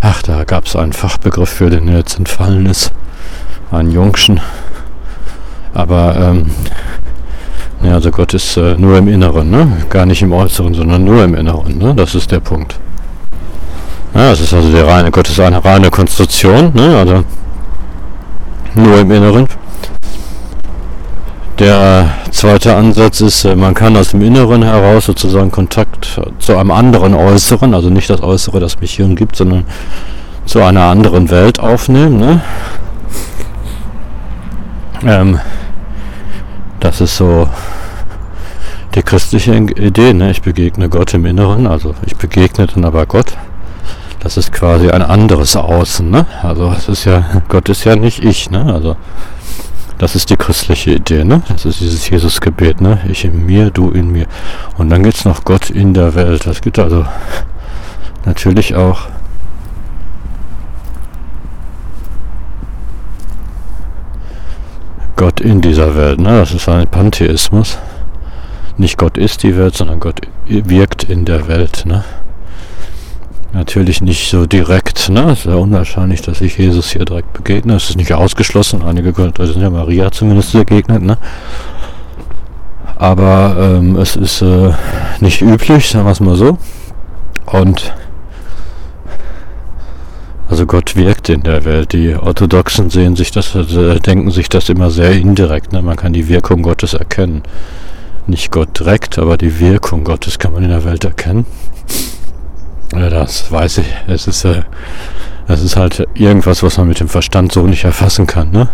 ach, 0.00 0.22
da 0.22 0.44
gab 0.44 0.66
es 0.66 0.76
einen 0.76 0.92
Fachbegriff 0.92 1.50
für, 1.50 1.68
den 1.68 1.88
jetzt 1.88 2.16
entfallen 2.16 2.66
ist. 2.66 2.92
Ein 3.72 3.90
Jungschen. 3.90 4.40
Aber, 5.74 6.16
ähm, 6.16 6.52
ja, 7.82 7.94
also 7.94 8.12
Gott 8.12 8.34
ist 8.34 8.56
äh, 8.56 8.76
nur 8.76 8.98
im 8.98 9.08
Inneren, 9.08 9.50
ne? 9.50 9.84
Gar 9.90 10.06
nicht 10.06 10.22
im 10.22 10.32
Äußeren, 10.32 10.74
sondern 10.74 11.02
nur 11.02 11.24
im 11.24 11.34
Inneren, 11.34 11.76
ne? 11.78 11.92
Das 11.96 12.14
ist 12.14 12.30
der 12.30 12.40
Punkt. 12.40 12.78
Ja, 14.14 14.30
das 14.30 14.40
ist 14.40 14.54
also 14.54 14.70
der 14.70 14.86
reine, 14.86 15.10
Gott 15.10 15.28
ist 15.28 15.40
eine 15.40 15.64
reine 15.64 15.90
Konstruktion, 15.90 16.70
ne? 16.72 16.96
Also 16.96 17.24
nur 18.74 19.00
im 19.00 19.10
Inneren. 19.10 19.46
Der 21.58 22.10
zweite 22.30 22.76
Ansatz 22.76 23.20
ist, 23.20 23.44
äh, 23.44 23.56
man 23.56 23.74
kann 23.74 23.96
aus 23.96 24.10
dem 24.10 24.22
Inneren 24.22 24.62
heraus 24.62 25.06
sozusagen 25.06 25.50
Kontakt 25.50 26.20
zu 26.38 26.56
einem 26.56 26.70
anderen 26.70 27.14
Äußeren, 27.14 27.74
also 27.74 27.90
nicht 27.90 28.08
das 28.08 28.22
Äußere, 28.22 28.60
das 28.60 28.80
mich 28.80 28.94
hier 28.94 29.06
umgibt, 29.06 29.34
sondern 29.34 29.64
zu 30.46 30.62
einer 30.62 30.82
anderen 30.82 31.30
Welt 31.30 31.58
aufnehmen. 31.58 32.18
Ne? 32.18 32.40
Ähm, 35.04 35.40
das 36.78 37.00
ist 37.00 37.16
so 37.16 37.48
die 38.94 39.02
christliche 39.02 39.54
Idee. 39.54 40.14
Ne? 40.14 40.30
Ich 40.30 40.42
begegne 40.42 40.88
Gott 40.88 41.12
im 41.14 41.26
Inneren, 41.26 41.66
also 41.66 41.94
ich 42.06 42.16
begegne 42.16 42.68
dann 42.68 42.84
aber 42.84 43.04
Gott. 43.06 43.36
Das 44.20 44.36
ist 44.36 44.52
quasi 44.52 44.90
ein 44.90 45.02
anderes 45.02 45.56
Außen. 45.56 46.10
Ne? 46.10 46.26
Also 46.42 46.72
es 46.76 46.88
ist 46.88 47.04
ja, 47.04 47.42
Gott 47.48 47.68
ist 47.68 47.84
ja 47.84 47.96
nicht 47.96 48.24
ich. 48.24 48.50
Ne? 48.50 48.72
Also 48.72 48.96
das 49.98 50.14
ist 50.14 50.30
die 50.30 50.36
christliche 50.36 50.92
Idee, 50.92 51.24
ne? 51.24 51.42
Das 51.48 51.64
ist 51.64 51.80
dieses 51.80 52.08
Jesusgebet, 52.08 52.80
ne? 52.80 53.00
Ich 53.08 53.24
in 53.24 53.44
mir, 53.44 53.70
du 53.70 53.90
in 53.90 54.12
mir. 54.12 54.26
Und 54.76 54.90
dann 54.90 55.02
gibt's 55.02 55.24
noch 55.24 55.42
Gott 55.44 55.70
in 55.70 55.92
der 55.92 56.14
Welt. 56.14 56.46
Das 56.46 56.60
gibt 56.60 56.78
also 56.78 57.04
natürlich 58.24 58.76
auch 58.76 59.08
Gott 65.16 65.40
in 65.40 65.60
dieser 65.60 65.96
Welt, 65.96 66.20
ne? 66.20 66.38
Das 66.38 66.54
ist 66.54 66.68
ein 66.68 66.86
Pantheismus. 66.86 67.76
Nicht 68.76 68.98
Gott 68.98 69.18
ist 69.18 69.42
die 69.42 69.56
Welt, 69.56 69.74
sondern 69.74 69.98
Gott 69.98 70.20
wirkt 70.46 71.02
in 71.02 71.24
der 71.24 71.48
Welt, 71.48 71.82
ne? 71.86 72.04
Natürlich 73.52 74.02
nicht 74.02 74.30
so 74.30 74.44
direkt, 74.44 75.08
ne? 75.08 75.30
Es 75.30 75.40
ist 75.40 75.46
ja 75.46 75.54
unwahrscheinlich, 75.54 76.20
dass 76.20 76.42
ich 76.42 76.58
Jesus 76.58 76.90
hier 76.90 77.06
direkt 77.06 77.32
begegne. 77.32 77.74
Es 77.76 77.88
ist 77.88 77.96
nicht 77.96 78.12
ausgeschlossen. 78.12 78.82
Einige 78.82 79.14
also 79.16 79.52
sind 79.52 79.62
ja 79.62 79.70
Maria 79.70 80.10
zumindest 80.10 80.52
begegnet, 80.52 81.02
ne? 81.02 81.16
Aber 82.96 83.56
ähm, 83.58 83.96
es 83.96 84.16
ist 84.16 84.42
äh, 84.42 84.72
nicht 85.20 85.40
üblich, 85.40 85.88
sagen 85.88 86.04
wir 86.04 86.12
es 86.12 86.20
mal 86.20 86.36
so. 86.36 86.58
Und 87.46 87.94
also 90.50 90.66
Gott 90.66 90.96
wirkt 90.96 91.28
in 91.28 91.42
der 91.42 91.64
Welt. 91.64 91.92
Die 91.92 92.14
Orthodoxen 92.14 92.90
sehen 92.90 93.16
sich 93.16 93.30
das, 93.30 93.54
äh, 93.54 94.00
denken 94.00 94.30
sich 94.30 94.48
das 94.48 94.68
immer 94.68 94.90
sehr 94.90 95.12
indirekt. 95.12 95.72
Ne? 95.72 95.80
Man 95.80 95.96
kann 95.96 96.12
die 96.12 96.28
Wirkung 96.28 96.62
Gottes 96.62 96.94
erkennen. 96.94 97.42
Nicht 98.26 98.50
Gott 98.50 98.78
direkt, 98.78 99.18
aber 99.18 99.38
die 99.38 99.58
Wirkung 99.58 100.04
Gottes 100.04 100.38
kann 100.38 100.52
man 100.52 100.64
in 100.64 100.70
der 100.70 100.84
Welt 100.84 101.04
erkennen. 101.04 101.46
Ja, 102.94 103.10
das 103.10 103.50
weiß 103.50 103.78
ich. 103.78 103.86
Es 104.06 104.26
ist, 104.26 104.44
äh, 104.44 104.62
das 105.46 105.62
ist 105.62 105.76
halt 105.76 106.06
irgendwas, 106.14 106.62
was 106.62 106.78
man 106.78 106.88
mit 106.88 107.00
dem 107.00 107.08
Verstand 107.08 107.52
so 107.52 107.66
nicht 107.66 107.84
erfassen 107.84 108.26
kann. 108.26 108.50
Ne? 108.50 108.68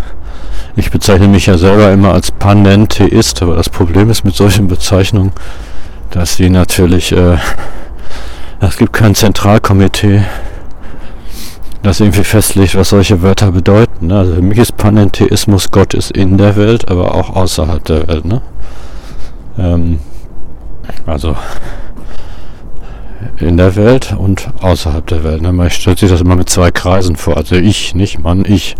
Ich 0.77 0.91
bezeichne 0.91 1.29
mich 1.29 1.47
ja 1.47 1.59
selber 1.59 1.93
immer 1.93 2.13
als 2.13 2.31
Panentheist, 2.31 3.43
aber 3.43 3.57
das 3.57 3.69
Problem 3.69 4.11
ist 4.11 4.25
mit 4.25 4.35
solchen 4.35 4.69
Bezeichnungen, 4.69 5.33
dass 6.11 6.37
die 6.37 6.51
natürlich, 6.51 7.13
äh, 7.13 7.37
es 8.61 8.77
gibt 8.77 8.93
kein 8.93 9.15
Zentralkomitee, 9.15 10.23
das 11.83 12.01
irgendwie 12.01 12.25
festlegt, 12.25 12.77
was 12.77 12.89
solche 12.89 13.21
Wörter 13.21 13.53
bedeuten. 13.53 14.07
Ne? 14.07 14.19
Also 14.19 14.35
für 14.37 14.43
mich 14.43 14.59
ist 14.59 14.77
Panentheismus, 14.77 15.71
Gott 15.71 15.93
ist 15.93 16.13
in 16.13 16.39
der 16.39 16.57
Welt, 16.57 16.89
aber 16.89 17.15
auch 17.15 17.37
außerhalb 17.37 17.85
der 17.85 18.09
Welt. 18.09 18.25
Ne? 18.25 18.41
Ähm, 19.59 19.99
also 21.05 21.37
in 23.39 23.57
der 23.57 23.77
Welt 23.77 24.15
und 24.17 24.49
außerhalb 24.61 25.07
der 25.07 25.25
Welt. 25.25 25.43
Ne? 25.43 25.53
Man 25.53 25.71
stellt 25.71 25.99
sich 25.99 26.11
das 26.11 26.21
immer 26.21 26.37
mit 26.37 26.49
zwei 26.49 26.71
Kreisen 26.71 27.17
vor. 27.17 27.37
Also 27.37 27.57
ich, 27.57 27.95
nicht 27.95 28.19
Mann, 28.19 28.45
ich. 28.47 28.77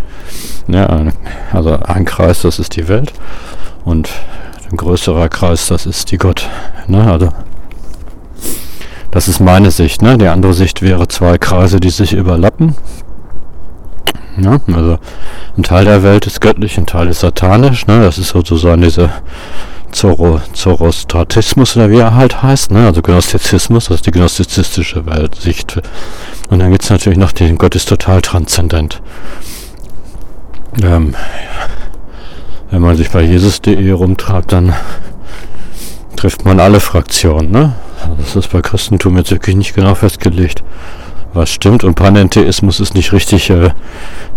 Ja, 0.67 1.11
also 1.53 1.77
ein 1.79 2.05
Kreis, 2.05 2.41
das 2.41 2.57
ist 2.59 2.75
die 2.75 2.87
Welt 2.87 3.13
und 3.83 4.09
ein 4.71 4.77
größerer 4.77 5.29
Kreis, 5.29 5.67
das 5.67 5.85
ist 5.85 6.11
die 6.11 6.17
Gott. 6.17 6.49
Ne? 6.87 7.09
Also 7.11 7.29
das 9.11 9.27
ist 9.27 9.39
meine 9.39 9.71
Sicht. 9.71 10.01
Ne? 10.01 10.17
Die 10.17 10.27
andere 10.27 10.53
Sicht 10.53 10.81
wäre 10.81 11.07
zwei 11.07 11.37
Kreise, 11.37 11.79
die 11.79 11.89
sich 11.89 12.13
überlappen. 12.13 12.75
Ja, 14.37 14.59
also 14.67 14.97
ein 15.57 15.63
Teil 15.63 15.85
der 15.85 16.03
Welt 16.03 16.27
ist 16.27 16.41
göttlich, 16.41 16.77
ein 16.77 16.85
Teil 16.85 17.07
ist 17.07 17.21
satanisch. 17.21 17.87
Ne? 17.87 18.01
Das 18.01 18.17
ist 18.17 18.29
sozusagen 18.29 18.81
diese 18.81 19.09
Zoro, 19.95 20.41
Zorostratismus 20.51 21.77
oder 21.77 21.89
wie 21.89 21.99
er 21.99 22.13
halt 22.13 22.43
heißt, 22.43 22.69
ne? 22.69 22.85
also 22.85 23.01
Gnostizismus, 23.01 23.85
das 23.85 23.95
ist 23.95 24.05
die 24.05 24.11
gnostizistische 24.11 25.05
Weltsicht. 25.05 25.81
Und 26.49 26.59
dann 26.59 26.69
gibt 26.71 26.83
es 26.83 26.89
natürlich 26.89 27.17
noch 27.17 27.31
den 27.31 27.57
Gott 27.57 27.75
ist 27.75 27.87
total 27.87 28.21
transzendent. 28.21 29.01
Ähm, 30.83 31.15
wenn 32.71 32.81
man 32.81 32.97
sich 32.97 33.09
bei 33.09 33.21
Jesus.de 33.21 33.89
rumtreibt, 33.91 34.51
dann 34.51 34.73
trifft 36.17 36.43
man 36.43 36.59
alle 36.59 36.81
Fraktionen. 36.81 37.51
Ne? 37.51 37.71
Das 38.17 38.35
ist 38.35 38.51
bei 38.51 38.61
Christentum 38.61 39.15
jetzt 39.15 39.31
wirklich 39.31 39.55
nicht 39.55 39.75
genau 39.75 39.95
festgelegt, 39.95 40.61
was 41.33 41.49
stimmt. 41.49 41.85
Und 41.85 41.95
Panentheismus 41.95 42.81
ist 42.81 42.95
nicht 42.95 43.13
richtig 43.13 43.49
äh, 43.49 43.69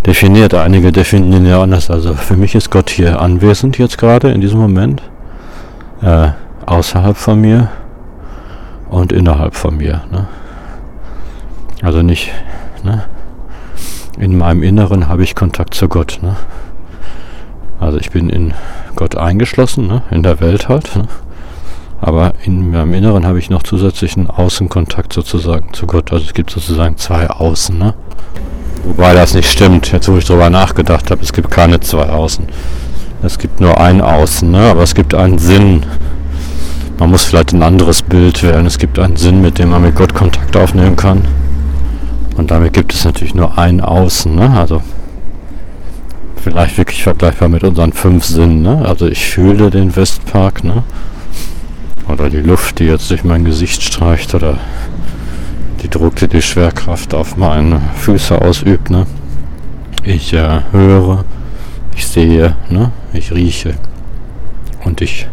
definiert. 0.07 0.55
Einige 0.55 0.93
definieren 0.93 1.47
ja 1.47 1.61
anders. 1.61 1.91
Also 1.91 2.15
für 2.15 2.37
mich 2.37 2.55
ist 2.55 2.71
Gott 2.71 2.91
hier 2.91 3.21
anwesend 3.21 3.77
jetzt 3.79 3.99
gerade 3.99 4.31
in 4.31 4.41
diesem 4.41 4.61
Moment 4.61 5.03
äh, 6.03 6.31
außerhalb 6.67 7.17
von 7.17 7.41
mir 7.41 7.69
und 8.91 9.13
innerhalb 9.13 9.55
von 9.55 9.77
mir. 9.77 10.03
Ne? 10.11 10.27
Also 11.83 12.03
nicht, 12.03 12.33
ne? 12.83 13.05
in 14.19 14.37
meinem 14.37 14.63
Inneren 14.63 15.09
habe 15.09 15.23
ich 15.23 15.35
Kontakt 15.35 15.75
zu 15.75 15.89
Gott. 15.89 16.19
Ne? 16.23 16.37
Also 17.81 17.99
ich 17.99 18.11
bin 18.11 18.31
in 18.31 18.55
Gott 18.97 19.17
eingeschlossen, 19.17 19.87
ne? 19.87 20.03
in 20.11 20.23
der 20.23 20.41
Welt 20.41 20.69
halt. 20.69 20.97
Ne? 20.97 21.09
Aber 22.01 22.33
in 22.45 22.71
meinem 22.71 22.95
Inneren 22.95 23.27
habe 23.27 23.39
ich 23.39 23.51
noch 23.51 23.63
zusätzlichen 23.63 24.29
Außenkontakt 24.31 25.13
sozusagen 25.13 25.73
zu 25.73 25.87
Gott. 25.87 26.13
Also 26.13 26.25
es 26.25 26.35
gibt 26.35 26.51
sozusagen 26.51 26.97
zwei 26.97 27.29
Außen. 27.29 27.77
Ne? 27.77 27.95
Wobei 28.85 29.15
das 29.15 29.35
nicht 29.35 29.51
stimmt, 29.51 29.91
jetzt 29.93 30.09
wo 30.09 30.17
ich 30.17 30.25
darüber 30.25 30.51
nachgedacht 30.51 31.11
habe, 31.11 31.23
es 31.23 31.33
gibt 31.33 31.51
keine 31.51 31.81
zwei 31.81 32.09
Außen. 32.09 32.47
Es 33.23 33.39
gibt 33.39 33.61
nur 33.61 33.81
ein 33.81 34.01
Außen, 34.01 34.49
ne? 34.49 34.71
aber 34.71 34.83
es 34.83 34.95
gibt 34.95 35.13
einen 35.13 35.39
Sinn. 35.39 35.85
Man 36.99 37.11
muss 37.11 37.25
vielleicht 37.25 37.53
ein 37.53 37.63
anderes 37.63 38.03
Bild 38.03 38.43
wählen. 38.43 38.67
Es 38.67 38.79
gibt 38.79 38.99
einen 38.99 39.17
Sinn, 39.17 39.41
mit 39.41 39.59
dem 39.59 39.71
man 39.71 39.83
mit 39.83 39.97
Gott 39.97 40.15
Kontakt 40.15 40.57
aufnehmen 40.57 40.95
kann. 40.95 41.23
Und 42.37 42.53
damit 42.53 42.73
gibt 42.73 42.95
es 42.95 43.05
natürlich 43.05 43.35
nur 43.35 43.59
ein 43.59 43.81
Außen. 43.81 44.35
Ne? 44.35 44.51
Also 44.51 44.83
vielleicht 46.43 46.79
wirklich 46.79 47.03
vergleichbar 47.03 47.49
mit 47.49 47.65
unseren 47.65 47.93
fünf 47.93 48.25
Sinnen. 48.25 48.63
Ne? 48.63 48.85
Also 48.87 49.09
ich 49.09 49.27
fühle 49.27 49.71
den 49.71 49.95
Westpark. 49.97 50.63
Ne? 50.63 50.85
Oder 52.09 52.31
die 52.31 52.41
Luft, 52.41 52.79
die 52.79 52.85
jetzt 52.85 53.11
durch 53.11 53.25
mein 53.25 53.45
Gesicht 53.45 53.83
streicht. 53.83 54.35
Oder 54.35 54.59
die 55.83 55.91
Druck, 55.91 56.15
die 56.17 56.29
die 56.29 56.43
Schwerkraft 56.43 57.15
auf 57.15 57.37
meine 57.37 57.81
Füße 57.97 58.41
ausübt. 58.41 58.91
Ne? 58.91 59.07
Ich 60.05 60.33
äh, 60.33 60.61
höre, 60.71 61.25
ich 61.99 62.07
sehe, 62.07 62.55
ne? 62.71 62.93
ich 63.13 63.33
rieche 63.33 63.75
und 64.85 65.01
ich 65.01 65.27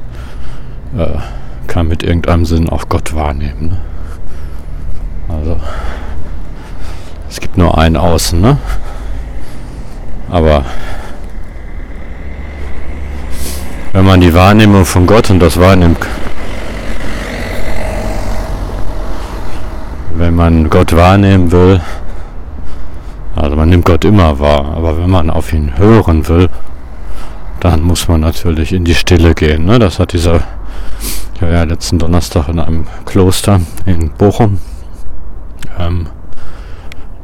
äh, 0.97 1.19
kann 1.67 1.87
mit 1.87 2.01
irgendeinem 2.01 2.43
Sinn 2.43 2.69
auch 2.69 2.89
Gott 2.89 3.15
wahrnehmen. 3.15 3.67
Ne? 3.69 3.77
Also 5.29 5.57
es 7.29 7.39
gibt 7.39 7.55
nur 7.55 7.77
ein 7.77 7.95
Außen, 7.95 8.41
ne? 8.41 8.57
Aber 10.31 10.65
wenn 13.93 14.05
man 14.05 14.19
die 14.19 14.33
Wahrnehmung 14.33 14.85
von 14.85 15.05
Gott 15.05 15.29
und 15.29 15.39
das 15.39 15.59
wahrnimmt, 15.59 15.99
wenn 20.15 20.33
man 20.33 20.71
Gott 20.71 20.95
wahrnehmen 20.95 21.51
will, 21.51 21.79
also 23.35 23.55
man 23.55 23.69
nimmt 23.69 23.85
Gott 23.85 24.05
immer 24.05 24.39
wahr, 24.39 24.73
aber 24.75 24.97
wenn 24.97 25.09
man 25.09 25.29
auf 25.29 25.51
ihn 25.51 25.77
hören 25.77 26.27
will, 26.27 26.49
dann 27.59 27.81
muss 27.81 28.07
man 28.07 28.21
natürlich 28.21 28.71
in 28.71 28.85
die 28.85 28.95
Stille 28.95 29.35
gehen. 29.35 29.65
Ne? 29.65 29.77
Das 29.79 29.99
hat 29.99 30.13
dieser 30.13 30.41
ja, 31.41 31.49
ja, 31.49 31.63
letzten 31.63 31.99
Donnerstag 31.99 32.47
in 32.47 32.59
einem 32.59 32.87
Kloster 33.05 33.59
in 33.85 34.11
Bochum. 34.11 34.59
Ähm, 35.77 36.07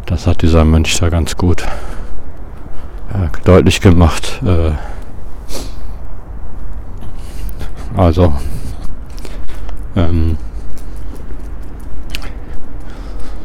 das 0.05 0.27
hat 0.27 0.41
dieser 0.41 0.65
Mönch 0.65 0.97
da 0.99 1.09
ganz 1.09 1.37
gut 1.37 1.63
äh, 3.13 3.29
deutlich 3.45 3.79
gemacht. 3.79 4.41
Äh, 4.45 4.71
also 7.95 8.33
ähm, 9.95 10.37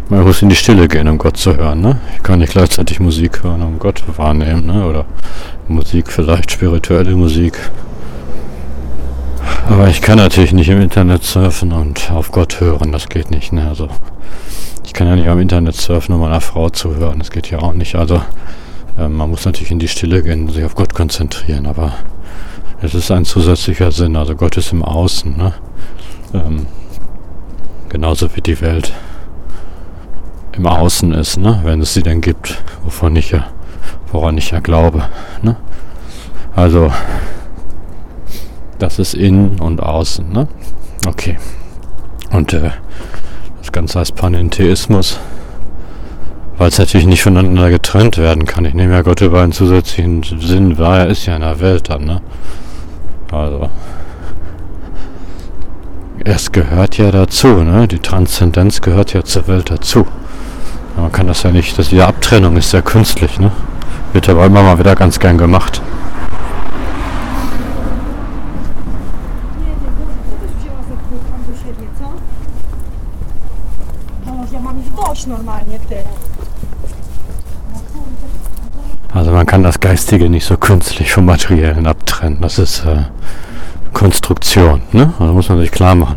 Man 0.09 0.25
muss 0.37 0.43
in 0.43 0.49
die 0.51 0.57
Stille 0.57 0.87
gehen, 0.87 1.09
um 1.09 1.17
Gott 1.17 1.39
zu 1.39 1.57
hören. 1.57 1.81
Ne? 1.81 1.99
Ich 2.15 2.23
kann 2.23 2.41
nicht 2.41 2.53
gleichzeitig 2.53 3.01
Musik 3.01 3.43
hören, 3.43 3.63
um 3.63 3.79
Gott 3.79 4.03
wahrnehmen. 4.19 4.67
Ne? 4.67 4.85
Oder 4.85 5.07
Musik, 5.67 6.13
vielleicht 6.13 6.51
spirituelle 6.51 7.17
Musik. 7.17 7.59
Aber 9.71 9.89
ich 9.89 10.03
kann 10.03 10.19
natürlich 10.19 10.53
nicht 10.53 10.69
im 10.69 10.83
Internet 10.83 11.23
surfen 11.23 11.73
und 11.73 12.11
auf 12.11 12.33
Gott 12.33 12.61
hören. 12.61 12.93
Das 12.93 13.09
geht 13.09 13.31
nicht. 13.31 13.55
Ne? 13.55 13.67
Also 13.67 13.89
ich 14.85 14.93
kann 14.93 15.07
ja 15.07 15.17
nicht 15.17 15.29
am 15.29 15.41
Internet 15.41 15.75
surfen, 15.75 16.15
um 16.15 16.21
meiner 16.21 16.43
Frau 16.43 16.69
zu 16.69 16.95
hören. 16.95 17.19
Das 17.19 17.31
geht 17.31 17.51
ja 17.51 17.61
auch 17.61 17.73
nicht. 17.73 17.95
Also 17.95 18.21
äh, 18.99 19.09
man 19.09 19.31
muss 19.31 19.47
natürlich 19.47 19.71
in 19.71 19.79
die 19.79 19.89
Stille 19.89 20.23
gehen 20.23 20.43
und 20.43 20.53
sich 20.53 20.67
auf 20.67 20.75
Gott 20.75 20.93
konzentrieren. 20.93 21.65
Aber 21.65 21.95
es 22.83 22.95
ist 22.95 23.11
ein 23.11 23.25
zusätzlicher 23.25 23.91
Sinn. 23.91 24.17
Also 24.17 24.35
Gott 24.35 24.59
ist 24.59 24.71
im 24.71 24.85
Außen. 24.85 25.35
Ne? 25.35 25.55
Ähm, 26.35 26.67
genauso 27.89 28.37
wie 28.37 28.43
die 28.43 28.61
Welt 28.61 28.93
im 30.57 30.67
Außen 30.67 31.13
ist, 31.13 31.37
ne? 31.37 31.61
wenn 31.65 31.81
es 31.81 31.95
sie 31.95 32.03
denn 32.03 32.21
gibt, 32.21 32.63
wovon 32.83 33.17
ich 33.17 33.31
ja, 33.31 33.47
woran 34.11 34.39
ich 34.39 34.51
ja 34.51 34.61
glaube. 34.61 35.05
Ne? 35.43 35.57
Also, 36.55 36.91
das 38.79 38.99
ist 38.99 39.15
innen 39.15 39.61
und 39.61 39.83
außen. 39.83 40.31
Ne? 40.31 40.49
Okay. 41.07 41.37
Und 42.31 42.53
äh, 42.53 42.71
das 43.59 43.73
Ganze 43.73 44.01
heißt 44.01 44.17
Panentheismus, 44.17 45.21
weil 46.57 46.69
es 46.69 46.79
natürlich 46.79 47.07
nicht 47.07 47.23
voneinander 47.23 47.71
getrennt 47.71 48.17
werden 48.17 48.47
kann. 48.47 48.65
Ich 48.65 48.75
nehme 48.75 48.95
ja 48.95 49.03
Gott 49.03 49.21
über 49.21 49.43
einen 49.43 49.53
zusätzlichen 49.53 50.23
Sinn 50.23 50.79
wahr, 50.79 51.01
er 51.01 51.07
ist 51.09 51.27
ja 51.27 51.37
in 51.37 51.43
der 51.43 51.61
Welt 51.61 51.91
dann. 51.91 52.05
Ne? 52.05 52.23
Also, 53.31 53.69
es 56.25 56.51
gehört 56.51 56.97
ja 56.97 57.11
dazu, 57.11 57.49
ne? 57.49 57.87
Die 57.87 57.99
Transzendenz 57.99 58.81
gehört 58.81 59.13
ja 59.13 59.23
zur 59.23 59.47
Welt 59.47 59.71
dazu. 59.71 60.07
Man 60.97 61.13
kann 61.13 61.27
das 61.27 61.43
ja 61.43 61.51
nicht, 61.53 61.79
dass 61.79 61.91
diese 61.91 62.07
Abtrennung 62.07 62.57
ist 62.57 62.71
sehr 62.71 62.83
künstlich, 62.83 63.39
ne? 63.39 63.53
Wird 64.13 64.29
aber 64.29 64.47
immer 64.47 64.63
mal 64.63 64.79
wieder 64.79 64.95
ganz 64.95 65.19
gern 65.19 65.39
gemacht. 65.39 65.83
Also 79.13 79.31
man 79.31 79.47
kann 79.47 79.63
das 79.63 79.81
Geistige 79.81 80.29
nicht 80.29 80.45
so 80.45 80.57
künstlich 80.57 81.13
vom 81.13 81.25
Materiellen 81.25 81.87
abtrennen. 81.87 82.41
Das 82.43 82.59
ist 82.59 82.85
äh, 82.85 83.05
Konstruktion. 83.93 84.83
Ne? 84.93 85.15
Also 85.19 85.33
muss 85.33 85.49
man 85.49 85.59
sich 85.59 85.71
klar 85.71 85.95
machen. 85.95 86.17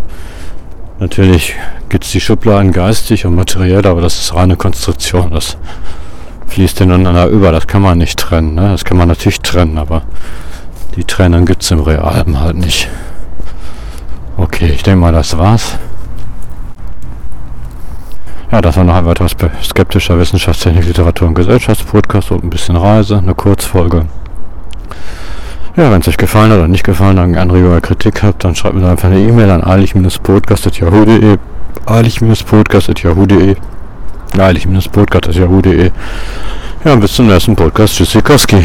Natürlich 1.00 1.56
gibt 1.88 2.04
es 2.04 2.12
die 2.12 2.20
Schubladen 2.20 2.74
geistig 2.74 3.26
und 3.26 3.34
materiell, 3.34 3.88
aber 3.88 4.02
das 4.02 4.20
ist 4.20 4.36
reine 4.36 4.58
Konstruktion. 4.58 5.32
Das 5.32 5.58
fließt 6.48 6.82
ineinander 6.82 7.28
über. 7.28 7.52
Das 7.54 7.68
kann 7.68 7.82
man 7.82 7.98
nicht 7.98 8.20
trennen. 8.20 8.56
Ne? 8.56 8.70
Das 8.72 8.84
kann 8.84 8.98
man 8.98 9.08
natürlich 9.08 9.40
trennen, 9.40 9.78
aber 9.78 10.04
die 10.96 11.06
Trennung 11.06 11.46
gibt 11.46 11.64
es 11.64 11.72
im 11.72 11.80
Realen 11.80 12.40
halt 12.42 12.58
nicht. 12.58 12.90
Okay, 14.36 14.72
ich 14.74 14.84
denke 14.84 15.00
mal, 15.00 15.14
das 15.14 15.38
war's. 15.38 15.78
Ja, 18.52 18.62
das 18.62 18.76
war 18.76 18.84
noch 18.84 18.96
ein 18.96 19.06
weiterer 19.06 19.30
skeptischer 19.30 20.18
Wissenschaftstechnik, 20.18 20.86
Literatur 20.86 21.28
und 21.28 21.36
Gesellschaftspodcast 21.36 22.32
und 22.32 22.44
ein 22.44 22.50
bisschen 22.50 22.76
Reise, 22.76 23.20
eine 23.20 23.36
Kurzfolge. 23.36 24.08
Ja, 25.76 25.92
wenn 25.92 26.02
es 26.02 26.08
euch 26.08 26.18
gefallen 26.18 26.52
hat 26.52 26.58
oder 26.58 26.68
nicht 26.68 26.84
gefallen 26.84 27.20
hat, 27.20 27.38
Anregung 27.42 27.72
oder 27.72 27.82
Kritik 27.82 28.24
habt, 28.24 28.44
dann 28.44 28.56
schreibt 28.56 28.76
mir 28.76 28.88
einfach 28.88 29.10
eine 29.10 29.20
E-Mail 29.20 29.50
an 29.52 29.64
eilig-podcast.yahoo.de 29.64 31.38
eilig-podcast.yahoo.de 31.86 33.56
eilig-podcast.yahoo.de 34.38 35.92
Ja, 36.84 36.96
bis 36.96 37.14
zum 37.14 37.28
nächsten 37.28 37.56
Podcast. 37.56 37.96
Tschüssikowski. 37.96 38.64